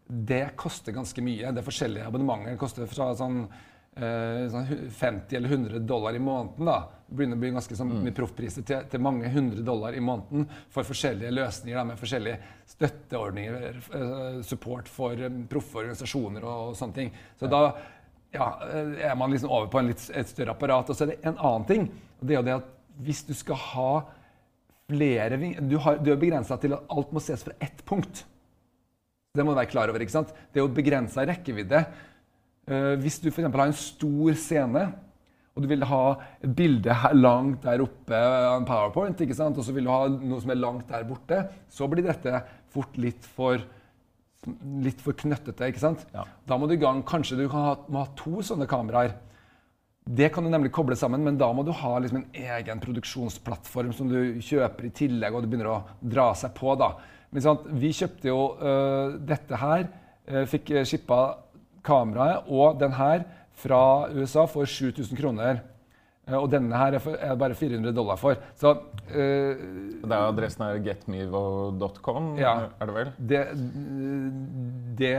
det 0.05 0.51
koster 0.61 0.93
ganske 0.93 1.23
mye. 1.25 1.53
Det 1.53 1.63
er 1.63 1.67
forskjellige 1.67 2.09
abonnementer. 2.09 2.55
Det 2.55 2.61
koster 2.61 2.91
fra 2.91 3.11
eh, 3.13 3.19
sånn 3.19 3.39
50 3.97 5.37
eller 5.37 5.49
100 5.49 5.79
dollar 5.79 6.15
i 6.15 6.19
måneden. 6.19 6.67
da. 6.67 6.89
Begynner 7.07 7.37
å 7.37 7.41
bli 7.41 7.51
ganske 7.55 7.77
sånn, 7.79 7.93
mye 8.03 8.15
proffpriser 8.17 8.65
til, 8.67 8.87
til, 8.91 9.03
mange 9.05 9.29
hundre 9.31 9.63
dollar 9.63 9.95
i 9.95 10.03
måneden 10.03 10.49
for 10.73 10.87
forskjellige 10.89 11.31
løsninger 11.31 11.79
da, 11.79 11.85
med 11.87 12.01
forskjellige 12.01 12.39
støtteordninger, 12.73 13.77
eh, 14.01 14.41
support 14.47 14.89
for 14.91 15.21
um, 15.29 15.45
proffe 15.51 15.83
organisasjoner 15.85 16.43
og, 16.43 16.73
og, 16.73 16.79
sånne 16.79 16.97
ting. 16.97 17.13
Så 17.39 17.51
da 17.53 17.63
ja, 18.35 18.49
eh, 18.67 18.97
er 19.11 19.15
man 19.21 19.31
liksom 19.31 19.53
over 19.53 19.71
på 19.71 19.85
litt, 19.87 20.09
et 20.11 20.33
større 20.33 20.57
apparat. 20.57 20.91
Og 20.91 20.99
så 20.99 21.07
er 21.07 21.13
det 21.13 21.21
en 21.23 21.39
annen 21.39 21.69
ting. 21.71 21.89
og 22.19 22.27
det 22.27 22.35
er 22.35 22.41
jo 22.41 22.47
det 22.49 22.59
at 22.63 22.71
Hvis 23.05 23.25
du 23.27 23.35
skal 23.35 23.57
ha 23.59 24.05
flere 24.87 25.37
Du, 25.61 25.79
har, 25.79 25.97
du 25.99 26.13
er 26.13 26.19
begrensa 26.21 26.57
til 26.63 26.75
at 26.77 26.85
alt 26.89 27.13
må 27.13 27.21
ses 27.21 27.43
fra 27.43 27.55
ett 27.61 27.85
punkt. 27.85 28.25
Det 29.35 29.45
må 29.45 29.51
du 29.51 29.59
være 29.59 29.71
klar 29.71 29.91
over. 29.91 30.01
ikke 30.01 30.15
sant? 30.15 30.35
Det 30.53 30.61
er 30.61 30.67
jo 30.67 30.75
begrensa 30.75 31.27
rekkevidde. 31.27 31.85
Uh, 32.65 32.95
hvis 33.03 33.21
du 33.21 33.29
f.eks. 33.31 33.47
har 33.47 33.67
en 33.67 33.77
stor 33.77 34.39
scene, 34.41 34.85
og 35.55 35.63
du 35.63 35.71
vil 35.71 35.85
ha 35.87 36.03
et 36.43 36.51
bilde 36.57 36.95
langt 37.15 37.63
der 37.63 37.83
oppe 37.85 38.19
av 38.19 38.57
en 38.57 38.67
powerpoint, 38.67 39.21
og 39.23 39.63
så 39.63 39.75
vil 39.75 39.87
du 39.87 39.93
ha 39.93 40.09
noe 40.11 40.43
som 40.43 40.51
er 40.51 40.59
langt 40.59 40.89
der 40.91 41.07
borte, 41.07 41.45
så 41.71 41.87
blir 41.91 42.07
dette 42.07 42.41
fort 42.75 42.97
litt 42.99 43.23
for, 43.37 43.63
litt 44.83 45.05
for 45.05 45.15
knøttete. 45.15 45.69
ikke 45.71 45.85
sant? 45.85 46.03
Ja. 46.15 46.25
Da 46.49 46.59
må 46.59 46.67
du 46.67 46.75
i 46.75 46.81
gang, 46.83 47.05
Kanskje 47.07 47.39
du 47.39 47.47
ha, 47.53 47.77
må 47.87 48.03
ha 48.03 48.11
to 48.19 48.43
sånne 48.43 48.67
kameraer. 48.71 49.15
Det 50.05 50.33
kan 50.35 50.45
du 50.45 50.51
nemlig 50.51 50.73
koble 50.75 50.99
sammen, 50.99 51.23
men 51.25 51.39
da 51.41 51.53
må 51.55 51.63
du 51.65 51.71
ha 51.73 51.95
liksom 52.03 52.19
en 52.21 52.43
egen 52.59 52.83
produksjonsplattform 52.83 53.95
som 53.97 54.11
du 54.11 54.43
kjøper 54.43 54.91
i 54.91 54.93
tillegg, 54.93 55.33
og 55.33 55.45
det 55.45 55.53
begynner 55.53 55.71
å 55.71 55.83
dra 56.03 56.33
seg 56.37 56.53
på. 56.59 56.75
da. 56.77 56.97
Men 57.31 57.47
sant, 57.47 57.63
vi 57.71 57.95
kjøpte 57.95 58.29
jo 58.29 58.41
uh, 58.59 59.15
dette 59.23 59.63
her. 59.63 59.87
Uh, 60.27 60.43
fikk 60.51 60.75
shippa 60.83 61.23
kameraet 61.85 62.51
og 62.51 62.81
den 62.81 62.97
her 62.99 63.25
fra 63.55 64.11
USA 64.15 64.49
for 64.51 64.69
7000 64.69 65.19
kroner. 65.19 65.63
Uh, 66.25 66.39
og 66.39 66.47
denne 66.49 66.73
her 66.81 66.97
er, 66.97 67.35
bare 67.37 67.55
400 67.55 67.93
dollar 67.93 68.17
for. 68.17 68.39
Så 68.57 68.73
Det 69.05 70.09
er 70.09 70.15
adressen 70.17 70.65
er 70.65 70.79
getmevo.com, 70.81 72.31
ja, 72.41 72.55
er 72.81 72.89
det 72.89 72.95
vel? 72.97 73.11
Det, 73.19 73.43
det, 74.99 75.19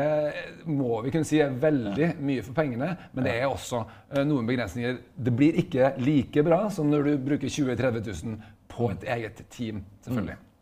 må 0.65 1.03
vi 1.05 1.13
kunne 1.13 1.27
si 1.29 1.37
er 1.43 1.53
veldig 1.61 2.09
mye 2.25 2.41
for 2.41 2.57
pengene, 2.57 2.89
men 3.13 3.27
det 3.27 3.35
er 3.37 3.45
også 3.45 3.83
noen 4.25 4.49
begrensninger. 4.49 4.97
Det 5.13 5.35
blir 5.37 5.61
ikke 5.61 5.93
like 6.01 6.43
bra 6.47 6.65
som 6.73 6.89
når 6.89 7.11
du 7.11 7.13
bruker 7.29 7.53
20 7.53 7.77
000-30 7.77 8.25
000 8.25 8.51
på 8.73 8.89
et 8.95 9.05
eget 9.15 9.45
team, 9.53 9.85
selvfølgelig. 10.01 10.39
Mm. 10.41 10.54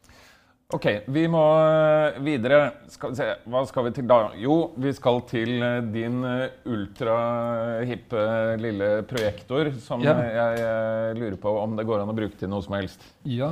Ok, 0.73 0.87
vi 1.05 1.27
må 1.29 1.41
eh, 1.61 2.15
videre. 2.25 2.59
Skal 2.89 3.11
vi 3.11 3.19
se, 3.19 3.27
Hva 3.45 3.61
skal 3.69 3.85
vi 3.87 3.91
til 3.93 4.07
da? 4.09 4.17
Jo, 4.41 4.55
vi 4.81 4.93
skal 4.95 5.21
til 5.29 5.51
eh, 5.61 5.75
din 5.93 6.23
eh, 6.25 6.55
ultrahippe 6.65 8.23
lille 8.61 8.89
projektor, 9.09 9.69
som 9.83 10.01
ja. 10.01 10.15
jeg, 10.23 11.13
lurer 11.19 11.37
på 11.41 11.53
om 11.61 11.77
det 11.77 11.85
går 11.85 12.01
an 12.01 12.13
å 12.13 12.17
bruke 12.17 12.39
til 12.39 12.49
noe 12.49 12.65
som 12.65 12.73
helst. 12.79 13.05
Ja. 13.29 13.51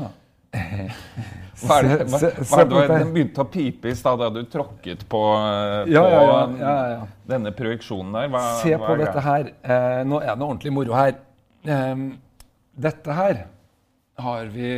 hva 1.61 1.77
er 1.77 1.85
det, 1.87 2.07
hva, 2.11 2.17
hva 2.19 2.57
er 2.59 2.65
det, 2.67 2.79
Den 2.89 3.13
begynte 3.15 3.45
å 3.45 3.47
pipe 3.47 3.87
i 3.87 3.95
stad 3.95 4.19
da 4.19 4.27
du 4.33 4.41
tråkket 4.51 5.05
på, 5.05 5.21
på 5.21 5.93
ja, 5.93 6.03
ja, 6.59 6.73
denne 7.29 7.53
projeksjonen 7.55 8.17
der. 8.17 8.33
Hva, 8.33 8.43
Se 8.63 8.73
på 8.81 8.97
dette 8.99 9.23
her. 9.29 9.53
Eh, 9.61 10.01
nå 10.09 10.19
er 10.25 10.33
det 10.33 10.47
ordentlig 10.49 10.73
moro 10.75 10.97
her. 10.97 11.15
Eh, 11.69 12.03
dette 12.89 13.21
her 13.21 13.45
har 14.21 14.51
vi 14.53 14.73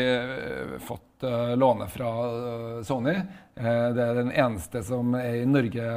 fått 0.84 1.08
uh, 1.26 1.54
låne 1.60 1.88
fra 1.92 2.12
uh, 2.24 2.84
Sony. 2.86 3.16
Uh, 3.58 3.90
det 3.96 4.06
er 4.06 4.20
den 4.20 4.32
eneste 4.32 4.84
som 4.86 5.16
er 5.20 5.42
i 5.42 5.50
Norge 5.50 5.88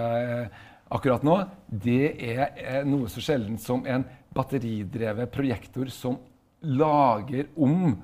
akkurat 0.93 1.25
nå. 1.27 1.39
Det 1.67 2.15
er 2.23 2.87
noe 2.89 3.11
så 3.11 3.23
sjeldent 3.25 3.63
som 3.63 3.85
en 3.89 4.07
batteridrevet 4.37 5.33
projektor 5.35 5.91
som 5.93 6.21
lager 6.67 7.49
om 7.57 7.97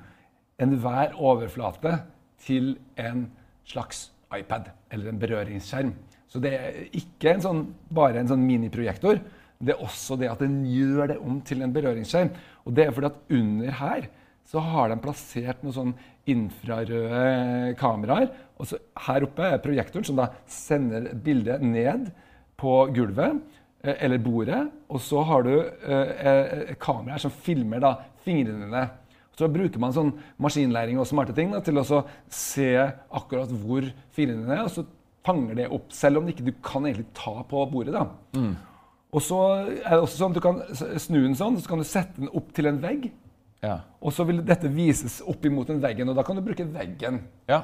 enhver 0.62 1.14
overflate 1.18 1.98
til 2.42 2.74
en 3.00 3.26
slags 3.68 4.10
iPad 4.34 4.70
eller 4.92 5.10
en 5.10 5.20
berøringsskjerm. 5.20 5.92
Så 6.30 6.40
det 6.40 6.52
er 6.56 6.80
ikke 6.96 7.34
en 7.34 7.44
sånn, 7.44 7.62
bare 7.92 8.22
en 8.22 8.30
sånn 8.30 8.44
miniprojektor. 8.46 9.20
Det 9.62 9.74
er 9.74 9.84
også 9.84 10.16
det 10.18 10.30
at 10.32 10.40
den 10.42 10.62
gjør 10.66 11.12
det 11.12 11.18
om 11.20 11.40
til 11.46 11.62
en 11.62 11.74
berøringsskjerm. 11.74 12.32
Og 12.64 12.74
det 12.76 12.86
er 12.86 12.94
fordi 12.96 13.10
at 13.10 13.36
under 13.38 13.76
her 13.82 14.08
så 14.52 14.60
har 14.60 14.90
de 14.92 15.00
plassert 15.00 15.62
noen 15.64 15.74
sånn 15.74 15.92
infrarøde 16.28 17.72
kameraer. 17.80 18.28
Og 18.60 18.68
så 18.68 18.78
her 19.06 19.24
oppe 19.24 19.48
er 19.48 19.62
projektoren 19.64 20.04
som 20.04 20.18
da 20.20 20.28
sender 20.50 21.08
bildet 21.24 21.64
ned 21.64 22.10
på 22.60 22.74
gulvet 22.92 23.40
eh, 23.80 23.96
eller 23.96 24.20
bordet. 24.22 24.60
Og 24.92 25.00
så 25.00 25.22
har 25.24 25.46
du 25.46 25.54
eh, 25.56 26.74
kameraer 26.82 27.22
som 27.24 27.32
filmer 27.32 27.80
da 27.82 27.94
fingrene 28.26 28.68
dine. 28.68 28.84
Så 29.38 29.48
bruker 29.48 29.80
man 29.80 29.94
sånn 29.96 30.12
maskinlæring 30.44 31.00
og 31.00 31.08
smarte 31.08 31.32
ting 31.36 31.54
da, 31.54 31.62
til 31.64 31.80
å 31.80 32.02
se 32.28 32.74
akkurat 32.76 33.56
hvor 33.62 33.88
fingrene 34.12 34.44
dine 34.44 34.58
er. 34.60 34.66
og 34.68 34.74
så 34.74 34.84
fanger 35.24 35.56
det 35.62 35.70
opp, 35.72 35.88
selv 35.94 36.20
om 36.20 36.28
ikke 36.28 36.44
du 36.44 36.52
kan 36.66 36.84
egentlig 36.84 37.08
ta 37.16 37.38
på 37.48 37.64
bordet. 37.72 37.96
da. 37.96 38.04
Mm. 38.36 38.52
Og 39.12 39.24
så 39.24 39.40
er 39.64 39.96
det 39.96 40.02
også 40.02 40.18
sånn 40.18 40.32
at 40.32 40.38
Du 40.38 40.44
kan 40.44 40.60
snu 41.00 41.18
den 41.22 41.36
sånn, 41.38 41.58
så 41.60 41.72
kan 41.72 41.80
du 41.80 41.88
sette 41.88 42.20
den 42.20 42.32
opp 42.32 42.52
til 42.56 42.68
en 42.68 42.80
vegg. 42.82 43.10
Ja. 43.62 43.76
Og 44.02 44.14
så 44.14 44.26
vil 44.26 44.40
dette 44.46 44.70
vises 44.72 45.20
opp 45.28 45.44
imot 45.46 45.70
den 45.70 45.82
veggen, 45.82 46.10
og 46.10 46.18
da 46.18 46.24
kan 46.26 46.38
du 46.38 46.42
bruke 46.44 46.66
veggen 46.66 47.20
ja. 47.50 47.60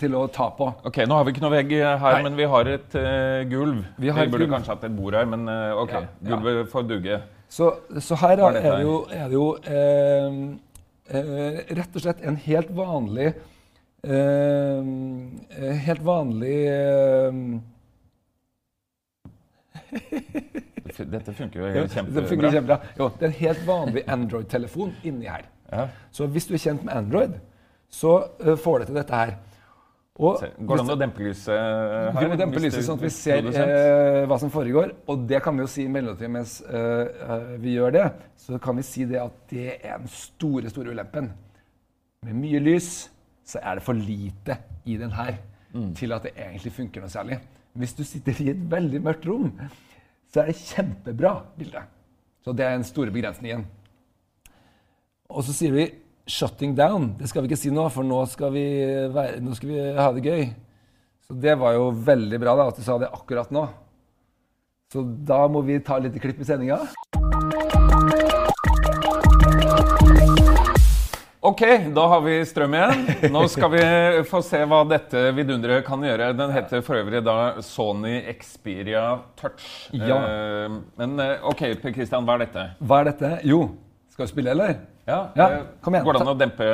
til 0.00 0.16
å 0.18 0.24
ta 0.34 0.48
på. 0.56 0.66
Ok, 0.88 1.04
Nå 1.06 1.18
har 1.18 1.28
vi 1.28 1.36
ikke 1.36 1.44
noe 1.44 1.54
vegg 1.54 1.76
her, 1.78 2.16
Nei. 2.18 2.24
men 2.26 2.40
vi 2.40 2.48
har 2.54 2.72
et 2.72 2.98
uh, 2.98 3.44
gulv. 3.50 3.84
Vi, 3.96 4.10
vi 4.10 4.26
burde 4.26 4.48
gulv. 4.48 4.56
kanskje 4.56 4.74
hatt 4.74 4.88
et 4.90 4.98
bord 4.98 5.14
her, 5.14 5.30
men 5.30 5.46
uh, 5.46 5.78
ok, 5.84 5.94
ja. 5.94 6.02
gulvet 6.32 6.72
får 6.74 6.90
duge. 6.90 7.20
Så, 7.52 7.66
så 8.00 8.16
her 8.16 8.40
er 8.40 8.52
det, 8.56 8.62
jo, 8.80 8.94
er 9.12 9.26
det 9.28 9.36
jo 9.36 9.56
eh, 9.68 10.36
eh, 11.12 11.58
rett 11.76 11.96
og 11.98 12.00
slett 12.00 12.22
en 12.24 12.38
helt 12.40 12.70
vanlig 12.72 13.26
eh, 14.08 14.80
Helt 15.84 16.04
vanlig 16.06 16.56
Dette 20.82 21.34
funker 21.36 21.60
jo 21.60 21.86
kjempebra. 21.86 22.20
Det 22.20 22.28
funker 22.30 22.54
kjempebra. 22.56 22.78
Jo, 22.98 23.08
det 23.18 23.26
er 23.26 23.30
en 23.30 23.38
helt 23.38 23.64
vanlig 23.66 24.02
Android-telefon 24.16 24.92
inni 25.06 25.30
her. 25.30 25.46
Ja. 25.72 25.86
Så 26.12 26.26
hvis 26.32 26.48
du 26.48 26.56
er 26.56 26.62
kjent 26.62 26.84
med 26.84 26.94
Android, 26.96 27.38
så 27.92 28.18
uh, 28.42 28.54
får 28.60 28.82
du 28.82 28.90
til 28.90 28.98
dette 29.00 29.20
her. 29.22 29.34
Og, 30.20 30.42
Går 30.60 30.76
det 30.76 30.82
an 30.84 30.92
å 30.92 30.96
dempe 31.00 31.22
lyset 31.24 31.54
her? 31.56 32.18
Vi 32.18 32.26
må 32.28 32.36
dempe 32.36 32.60
lyset 32.60 32.84
sånn 32.84 32.98
at 33.00 33.04
vi 33.06 33.12
ser 33.14 33.46
uh, 33.48 34.24
hva 34.28 34.36
som 34.42 34.52
foregår. 34.52 34.92
Og 35.08 35.24
det 35.28 35.40
kan 35.44 35.56
vi 35.56 35.64
jo 35.64 35.70
si 35.72 35.86
i 35.86 35.92
mellomtiden 35.92 36.34
mens 36.34 36.58
uh, 36.66 37.56
vi 37.62 37.78
gjør 37.78 37.96
det. 37.96 38.04
Så 38.42 38.60
kan 38.62 38.76
vi 38.78 38.84
si 38.86 39.06
det 39.08 39.22
at 39.22 39.38
det 39.52 39.78
er 39.78 40.02
den 40.02 40.12
store, 40.12 40.72
store 40.72 40.92
ulempen. 40.92 41.30
Med 42.26 42.38
mye 42.38 42.60
lys 42.62 42.92
så 43.48 43.62
er 43.62 43.78
det 43.78 43.86
for 43.86 43.98
lite 43.98 44.58
i 44.86 44.98
den 45.00 45.10
her 45.16 45.34
mm. 45.72 45.94
til 45.98 46.14
at 46.14 46.28
det 46.28 46.36
egentlig 46.36 46.74
funker 46.76 47.02
noe 47.02 47.12
særlig. 47.12 47.40
Hvis 47.72 47.96
du 47.96 48.04
sitter 48.04 48.36
i 48.44 48.50
et 48.52 48.60
veldig 48.70 49.00
mørkt 49.02 49.26
rom, 49.26 49.48
så 50.32 50.42
er 50.42 50.48
det 50.48 50.60
kjempebra 50.60 51.34
bilde. 51.58 51.82
Så 52.42 52.54
det 52.56 52.64
er 52.64 52.76
den 52.76 52.86
store 52.88 53.12
begrensningen. 53.14 53.66
Og 55.32 55.44
så 55.44 55.52
sier 55.52 55.72
vi 55.72 55.84
'shutting 56.26 56.74
down'. 56.76 57.18
Det 57.18 57.28
skal 57.28 57.42
vi 57.42 57.48
ikke 57.48 57.60
si 57.60 57.70
nå, 57.70 57.88
for 57.88 58.02
nå 58.02 58.24
skal 58.26 58.52
vi, 58.52 58.64
være, 59.12 59.40
nå 59.40 59.54
skal 59.54 59.68
vi 59.68 59.78
ha 59.96 60.12
det 60.12 60.24
gøy. 60.24 60.44
Så 61.26 61.34
det 61.34 61.58
var 61.58 61.72
jo 61.72 61.90
veldig 61.90 62.40
bra 62.40 62.56
da, 62.56 62.68
at 62.68 62.76
du 62.76 62.82
sa 62.82 62.98
det 62.98 63.12
akkurat 63.12 63.50
nå. 63.50 63.68
Så 64.92 65.02
da 65.02 65.46
må 65.48 65.62
vi 65.62 65.80
ta 65.80 65.98
litt 65.98 66.18
klipp 66.20 66.40
i 66.40 66.44
sendinga. 66.44 66.80
Ok, 71.42 71.60
da 71.94 72.02
har 72.06 72.20
vi 72.22 72.36
strøm 72.46 72.74
igjen. 72.78 73.00
Nå 73.34 73.40
skal 73.50 73.72
vi 73.72 73.78
få 74.30 74.38
se 74.46 74.60
hva 74.70 74.84
dette 74.86 75.24
vidunderet 75.34 75.82
kan 75.82 76.04
gjøre. 76.06 76.28
Den 76.38 76.52
heter 76.54 76.84
for 76.86 77.00
øvrig 77.00 77.18
da 77.26 77.34
Sony 77.66 78.20
Xperia 78.38 79.02
Touch. 79.40 79.64
Ja. 79.90 80.20
Uh, 80.22 80.76
men 81.00 81.16
uh, 81.18 81.42
ok, 81.50 81.64
Per 81.82 81.96
Christian, 81.96 82.28
hva 82.28 82.36
er 82.38 82.44
dette? 82.44 82.68
Hva 82.78 83.00
er 83.02 83.10
dette? 83.10 83.32
Jo, 83.50 83.58
skal 84.14 84.28
vi 84.28 84.34
spille, 84.36 84.54
eller? 84.54 84.76
Ja, 85.10 85.18
ja 85.34 85.48
uh, 85.56 85.66
kom 85.82 85.98
igjen. 85.98 86.06
Går 86.06 86.20
det 86.20 86.22
an 86.28 86.30
å 86.30 86.36
dempe 86.44 86.70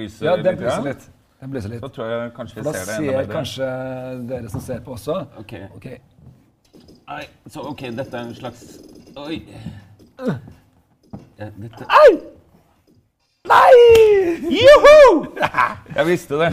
lyset 0.00 0.26
ja, 0.26 0.34
dempe 0.48 0.66
lyset 0.66 0.90
litt? 0.90 1.06
Dempe 1.38 1.60
lyset 1.60 1.74
litt. 1.76 1.86
Så 1.86 1.94
tror 1.94 2.12
jeg 2.16 2.34
kanskje 2.40 2.58
vi 2.58 2.66
ser 2.66 2.82
det 2.82 2.98
enda 2.98 3.06
bedre. 3.06 3.14
Da 3.14 3.22
ser 3.22 3.32
kanskje 3.38 3.72
dere 4.34 4.52
som 4.56 4.66
ser 4.66 4.82
på 4.82 4.98
også. 4.98 5.20
Ok. 5.46 5.58
okay. 5.78 6.02
Nei, 7.06 7.22
så 7.46 7.70
ok, 7.70 7.86
dette 8.02 8.18
er 8.18 8.26
en 8.26 8.34
slags 8.34 8.66
Oi. 9.28 9.44
Ja, 10.18 11.52
dette... 11.54 11.86
Ai! 11.86 12.31
Nei! 13.52 14.38
Juhu! 14.48 15.26
Jeg 15.96 16.06
visste 16.08 16.38
det. 16.40 16.52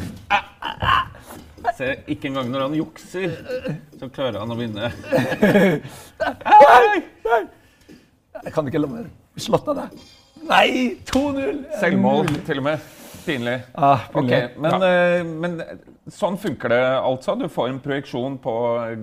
Se, 1.77 1.93
ikke 2.11 2.27
engang 2.27 2.49
når 2.51 2.65
han 2.65 2.75
jukser, 2.75 3.35
så 3.99 4.09
klarer 4.11 4.41
han 4.41 4.51
å 4.51 4.57
vinne. 4.59 4.89
Nei! 6.19 7.01
Nei! 7.29 7.41
Jeg 8.39 8.55
kan 8.55 8.67
ikke 8.67 8.81
la 8.83 8.89
meg 8.91 9.39
slått 9.39 9.67
av 9.71 9.79
deg. 9.83 10.01
Nei! 10.49 10.71
2-0. 11.07 11.61
Selvmål, 11.79 12.33
til 12.47 12.59
og 12.61 12.67
med. 12.67 12.98
Pinlig. 13.29 13.59
Ah, 13.77 14.07
pinlig. 14.13 14.37
Okay, 14.37 14.47
men, 14.57 14.83
ja. 14.83 15.19
uh, 15.21 15.27
men, 15.43 15.59
sånn 16.09 16.37
funker 16.41 16.71
det 16.73 16.79
altså. 16.97 17.35
Du 17.37 17.45
får 17.51 17.69
en 17.69 17.79
projeksjon 17.83 18.39
på 18.41 18.53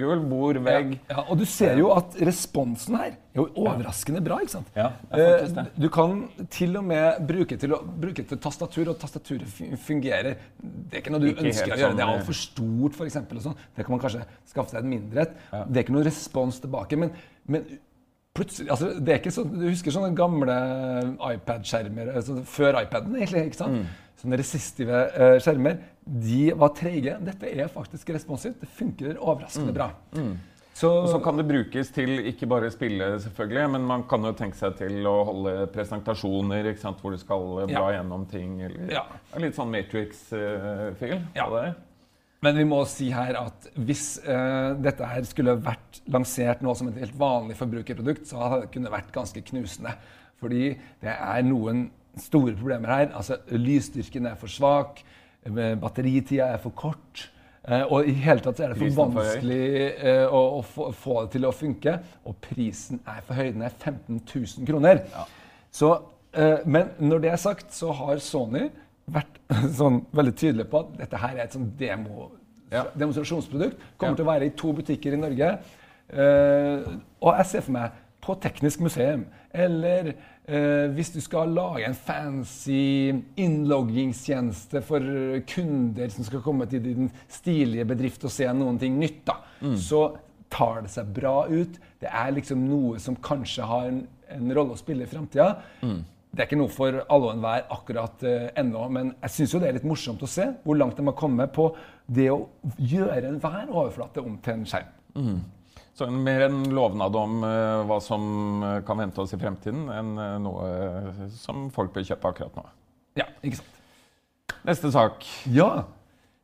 gulv, 0.01 0.25
bord, 0.27 0.59
vegg. 0.67 0.97
Ja, 1.13 1.23
og 1.23 1.39
du 1.39 1.45
ser 1.49 1.79
jo 1.79 1.93
at 1.95 2.17
responsen 2.27 2.99
her 2.99 3.13
er 3.15 3.39
jo 3.39 3.47
overraskende 3.63 4.23
bra. 4.27 4.41
ikke 4.43 4.57
sant? 4.57 4.73
Ja, 4.75 4.91
uh, 5.15 5.63
du 5.79 5.89
kan 5.95 6.25
til 6.53 6.75
og 6.81 6.87
med 6.89 7.23
bruke 7.29 7.59
til, 7.61 7.77
bruke 8.03 8.27
til 8.27 8.43
tastatur, 8.43 8.91
og 8.93 9.01
tastaturet 9.03 9.79
fungerer. 9.87 10.41
Det 10.59 10.99
er 10.99 11.05
ikke 11.05 11.15
noe 11.15 11.23
du 11.23 11.31
ikke 11.31 11.47
ønsker 11.47 11.71
å 11.71 11.75
gjøre. 11.77 11.91
Sånn, 11.93 12.01
det 12.01 12.07
er 12.07 12.15
altfor 12.17 12.41
stort, 12.43 12.99
f.eks. 12.99 13.21
Sånn. 13.47 13.59
Det 13.77 13.87
kan 13.87 13.95
man 13.95 14.03
kanskje 14.03 14.25
skaffe 14.51 14.75
seg 14.75 14.83
et 14.83 14.95
mindre 14.97 15.27
et. 15.29 15.43
Det 15.69 15.83
er 15.83 15.87
ikke 15.87 15.99
noe 15.99 16.09
respons 16.09 16.59
tilbake. 16.65 16.99
men, 16.99 17.15
men 17.47 17.69
plutselig, 18.37 18.69
altså, 18.69 18.91
det 19.01 19.15
er 19.15 19.21
ikke 19.23 19.31
så, 19.33 19.47
Du 19.49 19.63
husker 19.65 19.95
sånne 19.95 20.11
gamle 20.17 20.57
iPad-skjermer 21.31 22.11
altså, 22.19 22.41
før 22.45 22.83
iPaden? 22.83 23.15
egentlig, 23.17 23.47
ikke 23.53 23.63
sant? 23.63 23.79
Mm 23.79 24.03
sånne 24.21 24.41
resistive 24.41 25.05
uh, 25.13 25.37
skjermer, 25.43 25.81
de 26.07 26.51
var 26.57 26.75
treige. 26.77 27.17
Dette 27.27 27.49
er 27.51 27.73
faktisk 27.73 28.13
responsivt. 28.15 28.61
Det 28.63 28.69
funker 28.79 29.17
overraskende 29.17 29.73
mm. 29.73 29.77
bra. 29.77 29.89
Mm. 30.17 30.37
Så, 30.77 30.91
og 30.93 31.09
så 31.09 31.19
kan 31.25 31.39
det 31.41 31.47
brukes 31.49 31.89
til 31.89 32.19
ikke 32.29 32.47
bare 32.53 32.69
spille, 32.69 33.15
selvfølgelig, 33.25 33.63
men 33.73 33.87
man 33.89 34.03
kan 34.11 34.27
jo 34.29 34.35
tenke 34.37 34.59
seg 34.59 34.75
til 34.77 35.09
å 35.09 35.15
holde 35.25 35.55
presentasjoner 35.73 36.69
ikke 36.69 36.83
sant, 36.83 37.01
hvor 37.01 37.17
du 37.17 37.21
skal 37.21 37.47
bla 37.63 37.87
ja. 37.89 37.95
gjennom 37.97 38.27
ting. 38.29 38.59
Eller, 38.67 38.91
ja. 38.93 39.07
Litt 39.41 39.57
sånn 39.57 39.73
Matrix-fil. 39.73 41.17
Uh, 41.17 41.31
ja. 41.39 41.49
Men 42.45 42.61
vi 42.61 42.67
må 42.69 42.83
si 42.91 43.09
her 43.09 43.39
at 43.41 43.71
hvis 43.75 44.19
uh, 44.29 44.77
dette 44.77 45.09
her 45.09 45.25
skulle 45.25 45.57
vært 45.65 46.03
lansert 46.13 46.61
nå 46.61 46.77
som 46.77 46.93
et 46.93 47.01
helt 47.01 47.17
vanlig 47.19 47.57
forbrukerprodukt, 47.57 48.29
så 48.29 48.43
hadde 48.45 48.67
det 48.67 48.73
kunne 48.77 48.93
vært 48.93 49.09
ganske 49.17 49.43
knusende. 49.49 49.97
Fordi 50.43 50.75
det 51.01 51.15
er 51.15 51.47
noen 51.49 51.87
store 52.21 52.55
problemer 52.57 52.93
her. 52.93 53.09
Altså, 53.17 53.39
Lysstyrken 53.53 54.27
er 54.27 54.37
for 54.41 54.53
svak, 54.53 55.03
batteritida 55.81 56.53
er 56.55 56.63
for 56.63 56.75
kort. 56.77 57.31
Eh, 57.67 57.83
og 57.91 58.07
i 58.07 58.15
hele 58.23 58.43
tatt 58.45 58.61
er 58.63 58.73
det 58.73 58.79
for 58.79 59.11
vanskelig 59.11 59.63
eh, 59.99 60.25
å, 60.31 60.43
å 60.59 60.63
få, 60.63 60.91
få, 60.95 61.17
det 61.25 61.35
til 61.35 61.49
å 61.49 61.55
funke. 61.55 61.97
Og 62.27 62.37
prisen 62.43 63.01
er 63.03 63.25
for 63.27 63.39
høy. 63.39 63.51
Den 63.57 63.65
er 63.67 63.75
15 63.75 64.21
000 64.23 64.69
kroner. 64.69 65.03
Ja. 65.11 65.25
Så, 65.75 65.93
eh, 66.33 66.63
men 66.65 66.93
når 67.03 67.25
det 67.25 67.33
er 67.35 67.43
sagt, 67.43 67.75
så 67.75 67.91
har 67.99 68.23
Sony 68.23 68.69
vært 69.11 69.41
sånn, 69.81 70.05
veldig 70.15 70.37
tydelig 70.39 70.69
på 70.71 70.85
at 70.85 70.95
dette 71.03 71.23
her 71.23 71.35
er 71.35 71.47
et 71.49 71.59
sånn 71.59 71.73
demo, 71.79 72.31
ja. 72.71 72.87
demonstrasjonsprodukt. 72.95 73.83
Kommer 73.99 74.15
ja. 74.15 74.21
til 74.21 74.29
å 74.29 74.31
være 74.31 74.49
i 74.49 74.55
to 74.63 74.73
butikker 74.77 75.17
i 75.17 75.21
Norge. 75.21 75.53
Eh, 76.07 76.91
og 77.19 77.33
jeg 77.35 77.51
ser 77.51 77.67
for 77.67 77.75
meg 77.81 78.03
på 78.23 78.35
Teknisk 78.43 78.83
museum 78.83 79.27
eller 79.57 80.13
Eh, 80.47 80.87
hvis 80.95 81.11
du 81.11 81.19
skal 81.25 81.51
lage 81.51 81.89
en 81.89 81.97
fancy 81.99 83.11
innloggingstjeneste 83.43 84.83
for 84.87 85.03
kunder 85.51 86.13
som 86.15 86.29
skal 86.29 86.45
komme 86.45 86.69
til 86.71 86.85
din 86.85 87.09
stilige 87.27 87.87
bedrift 87.89 88.29
og 88.29 88.31
se 88.31 88.47
noen 88.55 88.79
ting 88.79 89.01
nytt, 89.01 89.25
da, 89.27 89.41
mm. 89.59 89.75
så 89.75 90.05
tar 90.53 90.85
det 90.85 90.93
seg 90.95 91.11
bra 91.17 91.41
ut. 91.51 91.81
Det 91.99 92.13
er 92.13 92.37
liksom 92.37 92.63
noe 92.69 93.01
som 93.03 93.19
kanskje 93.19 93.67
har 93.67 93.89
en, 93.91 94.05
en 94.37 94.55
rolle 94.55 94.77
å 94.77 94.79
spille 94.79 95.03
i 95.03 95.11
framtida. 95.11 95.57
Mm. 95.83 96.05
Det 96.31 96.45
er 96.45 96.51
ikke 96.51 96.61
noe 96.61 96.71
for 96.71 97.01
alle 97.01 97.31
og 97.31 97.33
enhver 97.33 97.67
akkurat 97.73 98.25
eh, 98.29 98.49
ennå, 98.61 98.87
men 98.93 99.13
jeg 99.25 99.35
syns 99.41 99.57
det 99.57 99.71
er 99.71 99.79
litt 99.81 99.89
morsomt 99.89 100.23
å 100.23 100.31
se 100.31 100.51
hvor 100.63 100.79
langt 100.79 100.99
de 100.99 101.07
har 101.09 101.19
kommet 101.19 101.55
på 101.57 101.71
det 102.07 102.29
å 102.31 102.45
gjøre 102.79 103.33
enhver 103.33 103.67
overflate 103.73 104.23
om 104.23 104.39
til 104.45 104.61
en 104.61 104.67
skjerm. 104.69 104.91
Mm. 105.17 105.39
Så 105.97 106.05
en, 106.05 106.23
mer 106.23 106.41
en 106.41 106.59
lovnad 106.77 107.17
om 107.17 107.41
uh, 107.41 107.81
hva 107.89 107.97
som 108.05 108.61
eh, 108.61 108.79
kan 108.85 109.01
vente 109.01 109.23
oss 109.23 109.33
i 109.33 109.41
fremtiden, 109.41 109.87
enn 109.89 110.13
uh, 110.21 110.35
noe 110.45 110.69
uh, 110.69 111.27
som 111.33 111.71
folk 111.73 111.95
bør 111.95 112.05
kjøpe 112.11 112.35
akkurat 112.35 112.59
nå. 112.59 112.65
Ja, 113.17 113.31
ikke 113.41 113.63
sant. 113.63 113.79
Neste 114.67 114.91
sak. 114.93 115.25
Ja. 115.49 115.87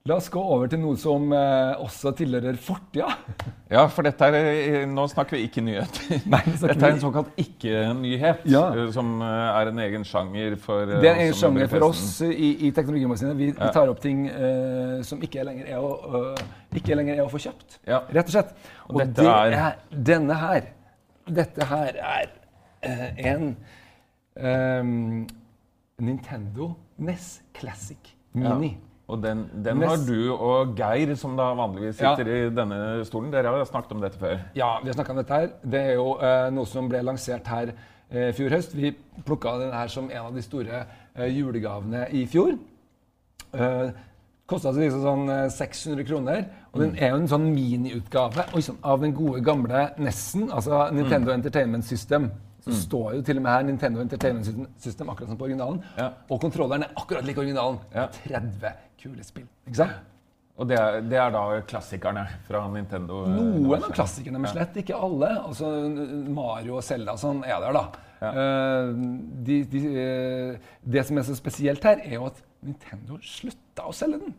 La 0.09 0.17
oss 0.17 0.31
gå 0.33 0.41
over 0.41 0.71
til 0.73 0.81
noe 0.83 0.97
som 0.99 1.29
også 1.31 2.11
tilhører 2.19 2.57
fortida. 2.59 3.13
ja, 3.71 3.85
for 3.93 4.09
dette 4.09 4.31
er, 4.35 4.81
nå 4.91 5.05
snakker 5.13 5.37
vi 5.37 5.45
ikke 5.47 5.63
nyhet. 5.63 6.01
Nei, 6.33 6.41
dette 6.49 6.73
er 6.81 6.97
en 6.97 7.03
såkalt 7.05 7.37
ikke-nyhet, 7.39 8.43
ja. 8.51 8.65
som 8.97 9.21
er 9.23 9.71
en 9.71 9.79
egen 9.85 10.09
sjanger 10.09 10.57
for 10.65 10.91
Det 10.91 11.07
er 11.07 11.13
en 11.13 11.23
egen 11.29 11.39
sjanger 11.39 11.71
for 11.71 11.87
oss 11.93 12.03
i, 12.27 12.51
i 12.67 12.73
Teknologimagasinet. 12.75 13.39
Vi, 13.39 13.53
ja. 13.53 13.61
vi, 13.61 13.71
tar 13.77 13.93
opp 13.93 14.03
ting 14.03 14.25
som 15.07 15.23
ikke 15.23 15.47
lenger 15.47 15.71
er 15.77 15.79
å, 15.79 16.33
ikke 16.79 16.97
lenger 16.99 17.19
er 17.19 17.25
å 17.25 17.31
få 17.33 17.41
kjøpt. 17.43 17.81
Ja. 17.89 18.03
Rett 18.13 18.31
og 18.31 18.37
slett. 18.37 18.55
Og, 18.89 18.97
og 18.97 19.17
det 19.19 19.29
er... 19.29 19.83
denne 19.93 20.39
her. 20.41 20.71
Dette 21.29 21.67
her 21.71 21.99
er 22.03 22.33
uh, 22.83 23.09
en 23.33 23.53
um, 24.37 25.27
Nintendo 26.03 26.73
NES 27.03 27.37
Classic 27.55 28.17
Mini. 28.33 28.73
Ja. 28.73 28.89
Og 29.13 29.21
den, 29.21 29.43
den 29.65 29.83
har 29.83 30.01
du 30.07 30.33
og 30.33 30.77
Geir, 30.79 31.11
som 31.19 31.35
da 31.37 31.51
vanligvis 31.59 31.99
sitter 31.99 32.29
i 32.33 32.39
denne 32.55 32.79
stolen. 33.05 33.33
Dere 33.35 33.51
har 33.53 33.65
snakket 33.69 33.97
om 33.97 34.05
dette 34.05 34.21
før. 34.21 34.39
Ja, 34.57 34.77
vi 34.81 34.89
har 34.89 34.97
snakka 34.97 35.13
om 35.13 35.21
dette 35.21 35.41
her. 35.41 35.49
Det 35.75 35.83
er 35.91 35.99
jo 35.99 36.15
uh, 36.21 36.47
noe 36.55 36.71
som 36.71 36.89
ble 36.89 37.03
lansert 37.05 37.51
her 37.51 37.75
eh, 37.75 38.31
i 38.31 38.37
fjor 38.37 38.55
høst. 38.57 38.77
Vi 38.79 38.95
plukka 39.27 39.59
den 39.61 39.75
her 39.75 39.93
som 39.93 40.09
en 40.09 40.31
av 40.31 40.33
de 40.37 40.45
store 40.45 40.85
eh, 40.85 41.29
julegavene 41.35 42.07
i 42.15 42.25
fjor. 42.31 42.55
Uh, 43.53 43.91
Kosta 44.51 44.73
liksom 44.75 45.03
sånn 45.05 45.29
eh, 45.33 45.49
600 45.55 46.05
kroner. 46.09 46.47
Og 46.73 46.81
den 46.83 46.97
er 46.99 47.13
jo 47.15 47.21
en 47.23 47.29
sånn 47.31 47.45
miniutgave 47.55 48.47
sånn, 48.65 48.81
av 48.83 49.01
den 49.05 49.15
gode, 49.17 49.41
gamle 49.47 49.85
NES-en, 50.03 50.49
altså 50.53 50.87
Nintendo 50.93 51.33
Entertainment 51.35 51.87
System. 51.89 52.31
Så 52.63 52.77
står 52.85 53.17
jo 53.17 53.23
til 53.27 53.41
og 53.41 53.43
med 53.43 53.51
her 53.57 53.65
Nintendo 53.67 54.03
Entertainment 54.05 54.47
System, 54.79 55.09
akkurat 55.11 55.33
som 55.33 55.39
på 55.41 55.49
originalen. 55.49 55.81
Ja. 55.99 56.13
Og 56.31 56.39
kontrolleren 56.45 56.85
er 56.87 56.93
akkurat 57.01 57.27
lik 57.27 57.41
originalen. 57.43 57.81
Ja. 57.95 58.05
30 58.23 58.77
kule 59.03 59.25
spill. 59.27 59.49
Ikke 59.67 59.81
sant? 59.81 59.97
Og 60.61 60.69
det 60.69 60.77
er, 60.79 61.01
det 61.09 61.17
er 61.19 61.31
da 61.35 61.43
klassikerne 61.67 62.23
fra 62.47 62.61
Nintendo. 62.71 63.23
eh, 63.25 63.35
Noen 63.35 63.83
av 63.83 63.95
klassikerne, 63.97 64.39
men 64.39 64.53
slett 64.53 64.77
ikke 64.83 64.95
alle. 64.95 65.31
Altså, 65.41 65.71
Mario 66.31 66.77
og 66.79 66.85
Zelda 66.87 67.17
sånn 67.19 67.41
er 67.49 67.59
der, 67.65 67.73
da. 67.79 67.87
Eh, 68.23 68.93
de, 69.47 69.59
de, 69.73 69.83
uh, 69.97 70.73
det 70.95 71.05
som 71.09 71.19
er 71.19 71.27
så 71.27 71.37
spesielt 71.39 71.85
her, 71.89 72.03
er 72.05 72.15
jo 72.19 72.29
at 72.29 72.43
Nintendo 72.63 73.19
slutta 73.27 73.89
å 73.89 73.97
selge 73.97 74.21
den. 74.23 74.37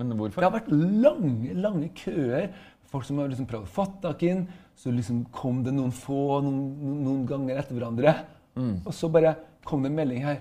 Men 0.00 0.14
hvorfor? 0.16 0.40
Det 0.40 0.48
har 0.48 0.56
vært 0.58 0.72
lange 0.72 1.56
lange 1.56 1.90
køer. 1.96 2.50
Folk 2.88 3.04
som 3.04 3.18
har 3.20 3.28
liksom 3.28 3.48
prøvd 3.50 3.66
å 3.66 3.74
få 3.76 3.86
tak 4.02 4.22
i 4.24 4.32
den. 4.32 4.46
Så 4.76 4.92
liksom 4.92 5.24
kom 5.34 5.62
det 5.64 5.74
noen 5.74 5.92
få 5.94 6.40
noen, 6.44 6.62
noen 7.04 7.24
ganger 7.28 7.60
etter 7.62 7.76
hverandre. 7.76 8.14
Og 8.56 8.92
så 8.94 9.08
bare 9.12 9.34
kom 9.64 9.82
det 9.84 9.90
en 9.90 9.98
melding 9.98 10.24
her. 10.24 10.40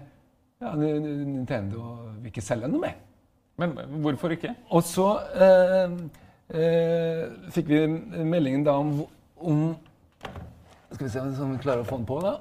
Ja, 0.64 0.72
Nintendo 0.76 1.98
vil 2.20 2.32
ikke 2.32 2.44
selge 2.44 2.70
noe 2.72 2.84
mer. 2.84 2.96
Men 3.60 3.76
hvorfor 4.04 4.36
ikke? 4.36 4.54
Og 4.76 4.84
så 4.84 5.08
eh, 5.40 5.94
eh, 6.60 7.22
fikk 7.56 7.72
vi 7.72 7.82
meldingen 8.28 8.66
da 8.68 8.76
om, 8.80 8.98
om 9.36 9.62
Skal 10.92 11.06
vi 11.06 11.12
se 11.12 11.24
om 11.24 11.54
vi 11.54 11.64
klarer 11.64 11.84
å 11.84 11.88
få 11.88 12.00
den 12.00 12.08
på, 12.08 12.20
da. 12.24 12.38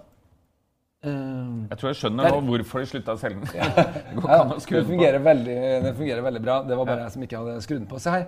Eh, 1.05 1.51
Jeg 1.71 1.79
tror 1.81 1.91
jeg 1.93 2.01
skjønner 2.01 2.25
Der. 2.31 2.39
nå 2.41 2.47
hvorfor 2.49 2.81
de 2.85 2.87
slutta 2.93 3.17
å 3.17 3.21
selge 3.21 3.43
den. 3.45 3.51
Det 4.09 4.17
går 4.17 4.23
ikke 4.25 4.39
ja, 4.39 4.41
an 4.47 4.55
å 4.57 4.63
skru 4.65 4.79
den, 4.81 4.97
den 4.99 5.21
på. 5.21 5.27
veldig, 5.29 5.59
den 5.89 5.99
fungerer 6.01 6.25
veldig 6.31 6.43
bra. 6.49 6.63
Det 6.65 6.81
var 6.81 6.89
bare 6.89 7.05
jeg 7.09 7.15
som 7.19 7.29
ikke 7.29 7.43
hadde 7.45 7.61
skrudd 7.67 7.85
den 7.85 7.91
på. 7.93 8.01
Se 8.03 8.17
her. 8.19 8.27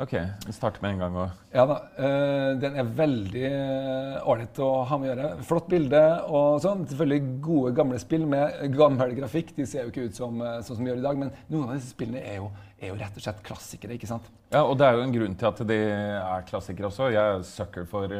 Ok, 0.00 0.12
vi 0.46 0.52
starter 0.54 0.80
med 0.84 0.94
en 0.94 1.00
gang. 1.02 1.16
Og... 1.18 1.32
Ja 1.52 1.64
da. 1.68 1.74
eh, 1.98 2.50
den 2.62 2.76
er 2.78 2.86
veldig 2.96 3.42
eh, 3.50 4.28
ålreit 4.30 4.60
å 4.62 4.68
ha 4.88 4.96
med 5.02 5.10
å 5.10 5.10
gjøre. 5.10 5.30
Flott 5.44 5.66
bilde 5.68 6.00
og 6.30 6.60
sånn. 6.62 6.86
Selvfølgelig 6.88 7.32
gode, 7.44 7.72
gamle 7.76 7.98
spill 8.00 8.24
med 8.30 8.62
gammel 8.78 9.12
grafikk. 9.18 9.50
De 9.58 9.66
ser 9.68 9.84
jo 9.84 9.92
ikke 9.92 10.06
ut 10.08 10.16
som, 10.16 10.38
sånn 10.62 10.78
som 10.78 10.86
de 10.86 10.92
gjør 10.92 11.02
i 11.02 11.04
dag, 11.08 11.18
men 11.20 11.34
noen 11.50 11.66
av 11.66 11.74
disse 11.76 11.90
spillene 11.92 12.22
er 12.22 12.38
jo, 12.38 12.48
er 12.80 12.94
jo 12.94 13.00
rett 13.02 13.18
og 13.18 13.26
slett 13.26 13.42
klassikere. 13.44 13.98
ikke 13.98 14.08
sant? 14.08 14.30
Ja, 14.54 14.62
og 14.62 14.78
det 14.80 14.86
er 14.88 14.96
jo 14.96 15.04
en 15.04 15.12
grunn 15.18 15.36
til 15.42 15.50
at 15.50 15.60
de 15.68 15.80
er 15.82 16.46
klassikere 16.48 16.88
også. 16.88 17.10
Jeg 17.12 17.34
er 17.34 17.44
sucker 17.50 17.90
for 17.90 18.14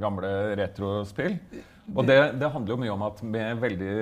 gamle 0.00 0.32
retrospill. 0.62 1.36
Og 1.96 2.06
det, 2.06 2.16
det 2.38 2.50
handler 2.54 2.74
jo 2.76 2.80
mye 2.80 2.92
om 2.94 3.02
at 3.08 3.22
med 3.26 3.58
veldig 3.60 3.94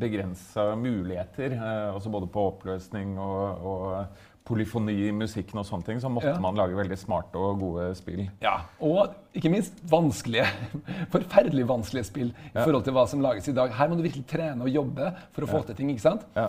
begrensa 0.00 0.74
muligheter, 0.76 1.52
eh, 1.54 1.94
altså 1.94 2.10
både 2.10 2.26
på 2.34 2.42
oppløsning 2.50 3.12
og, 3.22 3.62
og 3.62 4.24
polyfoni 4.48 4.94
i 5.06 5.10
musikken 5.12 5.60
og 5.60 5.66
sånne 5.68 5.84
ting, 5.86 6.00
så 6.00 6.08
måtte 6.10 6.32
Ja. 6.32 6.38
man 6.40 6.56
lage 6.56 6.74
veldig 6.76 6.96
smarte 6.98 7.36
og 7.38 7.60
gode 7.60 7.94
spill. 7.94 8.24
Ja, 8.42 8.56
Og 8.80 9.12
ikke 9.36 9.50
minst 9.52 9.74
vanskelige, 9.90 10.46
forferdelig 11.14 11.66
vanskelige 11.68 12.04
spill 12.08 12.30
i 12.32 12.50
Ja. 12.54 12.64
forhold 12.64 12.84
til 12.84 12.92
hva 12.96 13.06
som 13.08 13.20
lages 13.20 13.48
i 13.48 13.52
dag. 13.54 13.70
Her 13.76 13.88
må 13.88 13.96
du 13.96 14.02
virkelig 14.02 14.26
trene 14.26 14.62
og 14.64 14.68
jobbe 14.72 15.12
for 15.32 15.42
å 15.44 15.48
få 15.52 15.62
til 15.66 15.74
ting. 15.76 15.90
ikke 15.90 16.00
sant? 16.08 16.24
Ja. 16.36 16.46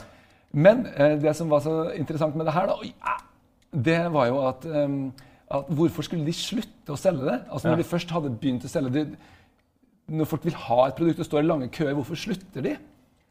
Men 0.54 0.86
eh, 0.95 1.17
det 1.21 1.36
som 1.38 1.49
var 1.49 1.60
så 1.62 1.91
interessant 1.95 2.36
med 2.36 2.45
det 2.47 2.54
her, 2.56 2.65
da, 2.71 2.78
ah, 3.06 3.19
det 3.75 3.99
var 4.12 4.28
jo 4.32 4.39
at, 4.47 4.65
um, 4.65 5.12
at 5.52 5.67
Hvorfor 5.69 6.02
skulle 6.04 6.25
de 6.25 6.34
slutte 6.34 6.89
å 6.93 6.97
selge 6.97 7.25
det? 7.25 7.41
Altså 7.52 7.67
Når 7.69 7.78
Ja. 7.78 7.84
de 7.84 7.89
først 7.89 8.10
hadde 8.12 8.32
begynt 8.39 8.63
å 8.65 8.69
selge 8.71 8.91
det 8.93 9.17
Når 10.10 10.30
folk 10.30 10.45
vil 10.48 10.58
ha 10.67 10.80
et 10.88 10.98
produkt 10.98 11.22
og 11.22 11.28
står 11.28 11.43
i 11.43 11.50
lange 11.50 11.69
køer, 11.74 11.93
hvorfor 11.98 12.17
slutter 12.19 12.65
de? 12.65 12.78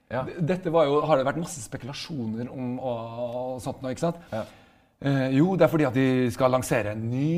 Ja. 0.09 0.23
Dette 0.41 0.73
var 0.73 0.87
jo, 0.89 1.01
har 1.05 1.21
det 1.21 1.27
vært 1.29 1.41
masse 1.43 1.61
spekulasjoner 1.61 2.49
om 2.49 2.77
og, 2.79 3.19
og 3.29 3.59
sånt 3.65 3.83
nå, 3.85 3.91
ikke 3.93 4.07
sant? 4.07 4.23
Ja. 4.33 4.45
Eh, 5.05 5.27
jo, 5.37 5.51
det 5.59 5.67
er 5.67 5.73
fordi 5.73 5.87
at 5.89 5.99
de 5.99 6.07
skal 6.35 6.55
lansere 6.55 6.95
en 6.95 7.05
ny 7.11 7.35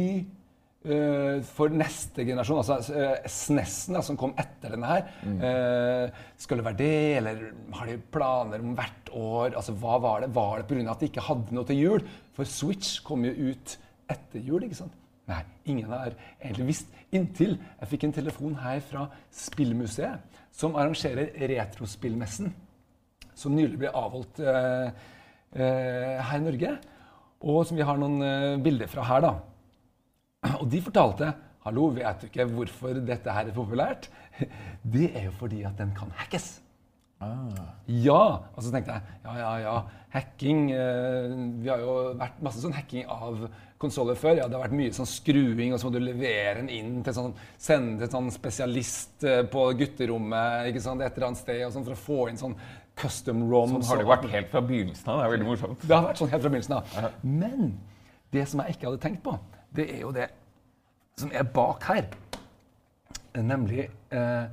eh, 0.86 1.40
for 1.50 1.72
neste 1.74 2.24
generasjon, 2.28 2.60
altså 2.62 2.94
eh, 2.94 3.26
SNES-en 3.28 3.98
da, 3.98 4.04
som 4.06 4.18
kom 4.20 4.36
etter 4.38 4.76
denne 4.76 4.92
her. 4.92 5.10
Eh, 5.26 6.22
skal 6.40 6.60
det 6.62 6.68
være 6.70 6.80
det, 6.80 6.92
eller 7.18 7.42
har 7.80 7.90
de 7.90 7.98
planer 8.14 8.62
om 8.62 8.78
hvert 8.78 9.12
år? 9.18 9.58
Altså, 9.58 9.74
Hva 9.82 9.98
var 10.06 10.24
det? 10.24 10.30
Var 10.38 10.62
det 10.62 10.68
pga. 10.70 10.86
at 10.94 11.02
de 11.02 11.10
ikke 11.10 11.26
hadde 11.26 11.58
noe 11.58 11.68
til 11.68 11.82
jul? 11.82 12.06
For 12.38 12.48
Switch 12.48 13.00
kom 13.04 13.26
jo 13.26 13.34
ut 13.50 13.76
etter 14.10 14.46
jul, 14.46 14.62
ikke 14.66 14.78
sant? 14.84 14.99
Nei, 15.30 15.44
ingen 15.70 15.92
har 15.92 16.16
egentlig 16.40 16.72
visst. 16.72 16.96
Inntil 17.14 17.56
jeg 17.58 17.90
fikk 17.90 18.06
en 18.06 18.16
telefon 18.16 18.58
her 18.62 18.82
fra 18.86 19.06
Spillmuseet, 19.34 20.26
som 20.54 20.76
arrangerer 20.78 21.32
Retrospillmessen 21.50 22.52
som 23.40 23.56
nylig 23.56 23.78
ble 23.80 23.90
avholdt 23.96 24.40
eh, 24.44 25.04
eh, 25.56 26.16
her 26.28 26.40
i 26.40 26.44
Norge. 26.44 26.74
Og 27.40 27.62
som 27.66 27.78
vi 27.78 27.86
har 27.86 28.00
noen 28.00 28.24
eh, 28.24 28.58
bilder 28.62 28.90
fra 28.90 29.06
her, 29.08 29.24
da. 29.24 29.32
Og 30.60 30.66
de 30.72 30.82
fortalte 30.84 31.34
Hallo, 31.60 31.90
vet 31.92 32.22
du 32.22 32.30
ikke 32.30 32.46
hvorfor 32.48 33.02
dette 33.04 33.32
her 33.36 33.50
er 33.50 33.56
populært? 33.56 34.06
Det 34.94 35.10
er 35.12 35.26
jo 35.26 35.34
fordi 35.36 35.60
at 35.68 35.76
den 35.76 35.92
kan 35.96 36.12
hackes. 36.16 36.54
Ja! 37.20 38.22
Og 38.56 38.62
så 38.64 38.70
tenkte 38.72 38.94
jeg 38.96 39.16
ja, 39.26 39.32
ja, 39.36 39.50
ja. 39.60 39.74
Hacking 40.10 40.70
eh, 40.72 41.34
Vi 41.60 41.68
har 41.68 41.82
jo 41.82 41.96
vært 42.18 42.38
masse 42.42 42.62
sånn 42.62 42.74
hacking 42.74 43.04
av 43.12 43.44
konsoller 43.80 44.16
før. 44.18 44.38
Ja, 44.38 44.46
det 44.48 44.56
har 44.56 44.64
vært 44.64 44.76
mye 44.76 44.92
sånn 44.96 45.08
skruing, 45.08 45.74
og 45.74 45.80
så 45.80 45.88
må 45.88 45.94
du 45.94 46.00
levere 46.02 46.58
den 46.58 46.70
inn 46.72 46.98
til 47.04 47.16
sånn 47.16 47.34
Sende 47.60 48.04
til 48.04 48.12
sånn 48.16 48.32
spesialist 48.34 49.26
eh, 49.28 49.42
på 49.48 49.66
gutterommet 49.78 50.70
ikke 50.72 50.82
sant, 50.84 51.04
et 51.04 51.16
eller 51.16 51.30
annet 51.30 51.42
sted 51.42 51.62
og 51.66 51.74
sånn, 51.76 51.86
for 51.86 51.96
å 51.96 52.02
få 52.06 52.18
inn 52.30 52.40
sånn 52.40 52.56
custom 53.00 53.44
ROMs. 53.48 53.76
Sånn 53.76 53.88
har 53.92 54.02
det 54.02 54.08
vært 54.10 54.26
helt 54.32 54.50
fra 54.52 54.64
begynnelsen 54.64 55.12
av. 55.12 55.20
Det 55.20 55.28
er 55.28 55.34
veldig 55.36 55.48
morsomt. 55.48 55.86
det 55.86 55.96
har 55.96 56.08
vært 56.08 56.20
sånn 56.20 56.32
helt 56.32 56.44
fra 56.44 56.52
begynnelsen 56.52 56.76
av. 56.80 57.14
Men 57.24 57.70
det 58.34 58.46
som 58.48 58.64
jeg 58.64 58.76
ikke 58.76 58.90
hadde 58.90 59.02
tenkt 59.04 59.22
på, 59.24 59.36
det 59.76 59.86
er 59.94 60.02
jo 60.04 60.10
det 60.16 60.28
som 61.20 61.32
er 61.36 61.46
bak 61.54 61.84
her. 61.88 62.10
Nemlig 63.36 63.86
eh, 63.86 64.44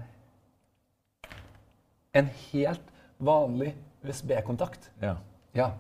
en 2.22 2.30
helt 2.52 2.94
vanlig 3.24 3.74
USB-kontakt. 4.06 4.90
Ja. 5.02 5.16
Ja. 5.58 5.72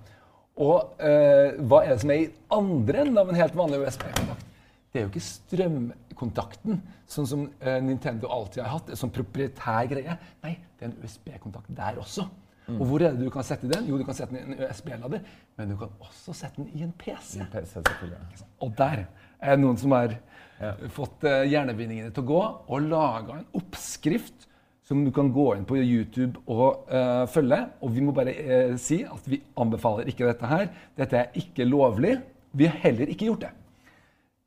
Og 0.57 0.97
eh, 1.03 1.53
hva 1.69 1.83
er 1.85 1.93
det 1.93 2.01
som 2.01 2.11
er 2.13 2.23
i 2.23 2.29
andre 2.53 3.03
enden 3.03 3.19
av 3.21 3.29
en 3.29 3.37
helt 3.37 3.57
vanlig 3.57 3.83
USB-kontakt? 3.85 4.45
Det 4.91 5.01
er 5.01 5.05
jo 5.05 5.11
ikke 5.11 5.25
strømkontakten, 5.27 6.79
sånn 7.11 7.27
som 7.29 7.43
eh, 7.61 7.77
Nintendo 7.83 8.29
alltid 8.33 8.63
har 8.63 8.77
hatt, 8.79 8.91
som 8.97 9.11
proprietær 9.13 9.89
greie. 9.91 10.15
Nei, 10.43 10.55
det 10.79 10.87
er 10.87 10.91
en 10.93 10.99
USB-kontakt 11.03 11.69
der 11.77 11.99
også. 12.01 12.25
Og 12.67 12.81
hvor 12.89 12.99
er 13.05 13.13
det 13.15 13.23
du 13.23 13.29
kan 13.31 13.45
sette 13.47 13.69
den? 13.71 13.85
Jo, 13.87 13.95
du 13.95 14.03
kan 14.03 14.15
sette 14.17 14.33
den 14.35 14.51
i 14.51 14.57
en 14.57 14.65
USB-lader, 14.67 15.21
men 15.55 15.69
du 15.71 15.77
kan 15.79 15.93
også 16.03 16.33
sette 16.35 16.59
den 16.59 16.73
i 16.75 16.81
en 16.83 16.91
PC. 16.99 17.37
I 17.37 17.45
en 17.45 17.51
PC, 17.53 17.77
selvfølgelig. 17.77 18.41
Og 18.65 18.73
der 18.75 19.05
er 19.39 19.53
det 19.55 19.61
noen 19.63 19.79
som 19.79 19.95
har 19.95 20.17
Ja. 20.57 20.71
fått 20.89 21.21
uh, 21.21 21.43
hjernebindingene 21.45 22.09
til 22.09 22.23
å 22.23 22.27
gå, 22.31 22.37
og 22.73 22.85
laga 22.89 23.35
en 23.37 23.43
oppskrift 23.59 24.47
som 24.87 25.03
du 25.03 25.11
kan 25.11 25.29
gå 25.35 25.49
inn 25.57 25.65
på 25.67 25.77
YouTube 25.81 26.39
og 26.47 26.87
uh, 26.87 27.25
følge. 27.27 27.59
Og 27.83 27.91
vi 27.91 28.03
må 28.05 28.13
bare 28.15 28.33
uh, 28.33 28.75
si 28.79 29.01
at 29.03 29.25
vi 29.27 29.41
anbefaler 29.59 30.07
ikke 30.07 30.27
dette 30.29 30.47
her. 30.47 30.69
Dette 30.97 31.19
er 31.19 31.39
ikke 31.39 31.67
lovlig. 31.67 32.15
Vi 32.55 32.69
har 32.69 32.79
heller 32.85 33.11
ikke 33.11 33.27
gjort 33.27 33.47
det. 33.47 33.53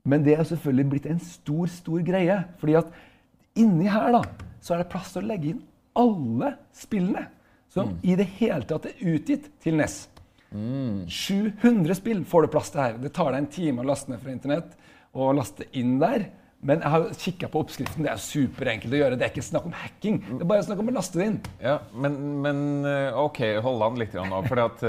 Men 0.09 0.25
det 0.25 0.39
er 0.39 0.49
selvfølgelig 0.49 0.91
blitt 0.95 1.11
en 1.11 1.21
stor, 1.21 1.67
stor 1.69 2.01
greie. 2.07 2.39
fordi 2.59 2.79
at 2.81 2.89
inni 3.61 3.91
her 3.93 4.13
da, 4.15 4.23
så 4.65 4.75
er 4.75 4.83
det 4.83 4.93
plass 4.93 5.13
til 5.13 5.25
å 5.25 5.29
legge 5.29 5.53
inn 5.53 5.61
alle 6.01 6.55
spillene 6.77 7.27
som 7.71 7.93
i 8.03 8.17
det 8.19 8.27
hele 8.41 8.67
tatt 8.67 8.89
er 8.89 9.13
utgitt 9.13 9.51
til 9.63 9.77
NES. 9.79 10.03
700 10.51 11.95
spill 11.95 12.25
får 12.27 12.47
du 12.47 12.53
plass 12.55 12.73
til 12.75 12.83
her. 12.83 12.97
Det 12.99 13.13
tar 13.15 13.31
deg 13.31 13.45
en 13.45 13.53
time 13.53 13.85
å 13.85 13.87
laste 13.87 14.11
ned 14.11 14.23
fra 14.23 14.33
internett 14.35 14.73
og 15.15 15.37
laste 15.39 15.69
inn 15.79 15.99
der. 16.03 16.27
Men 16.61 16.83
jeg 16.85 16.93
har 16.93 17.05
kikka 17.17 17.49
på 17.49 17.63
oppskriften. 17.65 18.05
Det 18.05 18.11
er 18.13 18.21
superenkelt 18.21 18.93
å 18.93 18.99
gjøre. 18.99 19.17
Det 19.17 19.25
er 19.25 19.33
ikke 19.33 19.45
snakk 19.47 19.69
om 19.71 19.77
hacking. 19.81 20.19
Det 20.29 20.45
er 20.45 20.51
bare 20.51 20.65
snakk 20.67 20.83
om 20.83 20.91
å 20.93 20.95
laste 20.99 21.21
det 21.21 21.29
inn. 21.31 21.39
Ja, 21.63 21.79
men, 21.97 22.19
men 22.45 22.61
eh, 22.89 23.17
OK, 23.17 23.41
hold 23.65 23.87
an 23.87 23.97
litt 24.01 24.17
nå. 24.19 24.43
For 24.51 24.85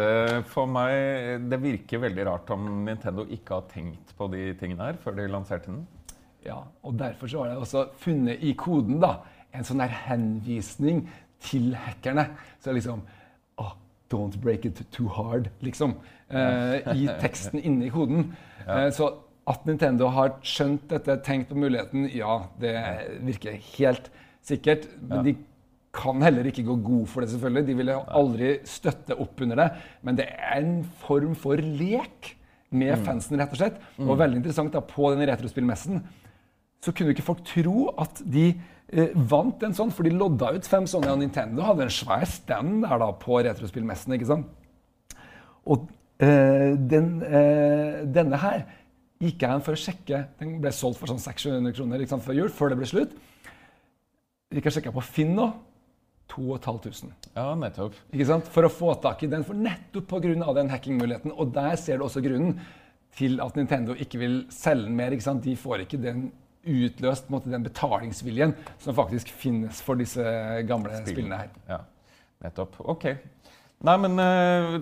for 0.52 0.68
meg 0.68 1.48
det 1.52 1.62
virker 1.64 2.04
veldig 2.04 2.28
rart 2.28 2.52
om 2.52 2.68
Nintendo 2.84 3.24
ikke 3.24 3.62
har 3.62 3.72
tenkt 3.72 4.12
på 4.18 4.28
de 4.34 4.50
tingene 4.60 4.90
her 4.90 5.00
før 5.00 5.16
de 5.22 5.30
lanserte 5.32 5.72
den. 5.72 5.86
Ja, 6.44 6.60
og 6.84 7.00
Derfor 7.00 7.32
så 7.32 7.44
har 7.44 7.54
jeg 7.54 7.64
også 7.64 7.86
funnet 8.02 8.44
i 8.44 8.52
koden 8.58 9.00
da, 9.02 9.22
en 9.56 9.66
sånn 9.68 9.82
der 9.84 9.96
henvisning 10.10 11.06
til 11.42 11.72
hackerne. 11.78 12.28
Så 12.60 12.76
liksom 12.76 13.06
oh, 13.62 13.76
Don't 14.12 14.36
break 14.44 14.66
it 14.68 14.84
too 14.92 15.08
hard, 15.08 15.48
liksom. 15.64 15.96
Eh, 16.28 16.82
I 16.96 17.08
teksten 17.22 17.62
inne 17.64 17.88
i 17.88 17.94
koden. 17.94 18.32
Eh, 18.62 18.92
så 18.94 19.08
at 19.52 19.68
Nintendo 19.70 20.10
har 20.16 20.34
skjønt 20.48 20.88
dette, 20.92 21.20
tenkt 21.28 21.52
på 21.52 21.60
muligheten, 21.60 22.08
ja, 22.16 22.40
det 22.62 22.74
virker 23.28 23.58
helt 23.78 24.10
sikkert. 24.48 24.88
Men 25.04 25.26
de 25.28 25.36
kan 25.94 26.22
heller 26.24 26.48
ikke 26.48 26.64
gå 26.64 26.78
god 26.88 27.08
for 27.12 27.22
det, 27.24 27.34
selvfølgelig. 27.34 27.66
De 27.68 27.76
ville 27.82 27.98
aldri 28.16 28.52
støtte 28.68 29.18
opp 29.20 29.42
under 29.44 29.60
det. 29.60 29.70
Men 30.08 30.16
det 30.20 30.30
er 30.32 30.62
en 30.62 30.78
form 31.04 31.34
for 31.36 31.60
lek 31.60 32.36
med 32.72 32.94
Mm. 32.96 33.04
fansen, 33.04 33.36
rett 33.38 33.52
og 33.52 33.60
slett. 33.60 33.80
Og 34.00 34.18
veldig 34.18 34.38
interessant 34.40 34.72
da, 34.72 34.80
på 34.80 35.10
den 35.12 35.28
retrospillmessen 35.28 36.00
så 36.82 36.94
kunne 36.96 37.12
ikke 37.14 37.26
folk 37.28 37.44
tro 37.46 37.90
at 38.00 38.22
de 38.26 38.46
eh, 38.92 39.12
vant 39.16 39.62
en 39.64 39.76
sånn, 39.76 39.92
for 39.94 40.04
de 40.08 40.10
lodda 40.16 40.54
ut 40.56 40.66
fem 40.68 40.88
sånne, 40.90 41.12
og 41.12 41.20
Nintendo 41.20 41.62
hadde 41.68 41.84
en 41.86 41.94
svær 41.94 42.24
stand 42.26 42.82
der 42.84 42.98
da 43.04 43.12
på 43.12 43.38
retrospillmessen. 43.44 44.14
ikke 44.16 44.26
sant? 44.32 44.48
Og 45.68 45.90
eh, 46.24 46.72
den, 46.78 47.22
eh, 47.22 48.02
denne 48.08 48.40
her 48.42 48.64
gikk 49.22 49.44
jeg 49.46 49.58
inn 49.58 49.66
for 49.66 49.78
å 49.78 49.82
sjekke. 49.82 50.22
Den 50.40 50.56
ble 50.64 50.72
solgt 50.76 51.00
for 51.02 51.12
sånn 51.12 51.22
600 51.22 51.76
kroner 51.78 52.02
liksom, 52.02 52.24
før 52.26 52.40
jul, 52.40 52.54
før 52.54 52.74
det 52.74 52.80
ble 52.80 52.90
slutt. 52.90 53.14
Gikk 54.52 54.68
jeg 54.68 54.80
sjekka 54.80 54.96
på 54.96 55.04
Finn 55.06 55.36
nå. 55.38 55.52
2500. 56.32 57.32
Ja, 57.36 57.50
nettopp. 57.60 57.96
Ikke 58.14 58.28
sant? 58.30 58.48
For 58.54 58.64
å 58.64 58.72
få 58.72 58.94
tak 59.04 59.24
i 59.26 59.30
den, 59.32 59.44
for 59.48 59.58
nettopp 59.58 60.08
pga. 60.08 60.54
den 60.56 60.72
hackingmuligheten. 60.72 61.34
Og 61.36 61.52
der 61.56 61.76
ser 61.80 62.00
du 62.00 62.06
også 62.08 62.24
grunnen 62.24 62.60
til 63.18 63.42
at 63.44 63.58
Nintendo 63.60 63.96
ikke 64.00 64.22
vil 64.22 64.38
selge 64.54 64.88
den 64.88 64.96
mer. 64.96 65.12
Ikke 65.12 65.28
sant? 65.28 65.44
De 65.44 65.58
får 65.60 65.86
ikke 65.86 66.00
den 66.02 66.30
utløst 66.62 67.30
måte, 67.34 67.52
den 67.52 67.66
betalingsviljen 67.66 68.54
som 68.80 68.96
faktisk 68.96 69.32
finnes 69.34 69.82
for 69.84 70.00
disse 70.00 70.24
gamle 70.70 71.02
spillene 71.02 71.42
her. 71.44 71.56
Ja, 71.68 71.80
nettopp. 72.46 72.78
Ok. 72.94 73.10
Nei, 73.82 73.98
men 74.04 74.22
eh, 74.22 74.78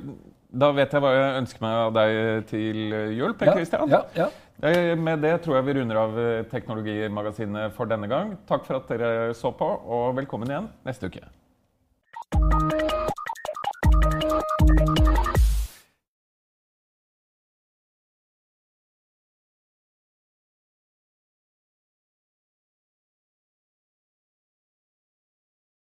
da 0.49 0.69
vet 0.73 0.93
jeg 0.93 1.03
hva 1.03 1.11
jeg 1.13 1.41
ønsker 1.43 1.63
meg 1.65 1.79
av 1.79 1.91
deg 1.97 2.45
til 2.49 2.79
jul, 3.13 3.33
Per 3.37 3.53
Kristian. 3.53 3.91
Ja, 3.91 4.03
ja. 4.17 4.29
ja. 4.63 4.95
Med 4.99 5.21
det 5.23 5.37
tror 5.45 5.59
jeg 5.59 5.67
vi 5.69 5.75
runder 5.77 6.01
av 6.01 6.17
eh, 6.19 6.45
Teknologimagasinet 6.51 7.75
for 7.77 7.89
denne 7.89 8.09
gang. 8.11 8.33
Takk 8.49 8.65
for 8.67 8.81
at 8.81 8.89
dere 8.91 9.35
så 9.37 9.53
på, 9.55 9.69
og 9.69 10.17
velkommen 10.17 10.49
igjen 10.49 10.71
neste 10.89 11.07
uke. 11.07 11.23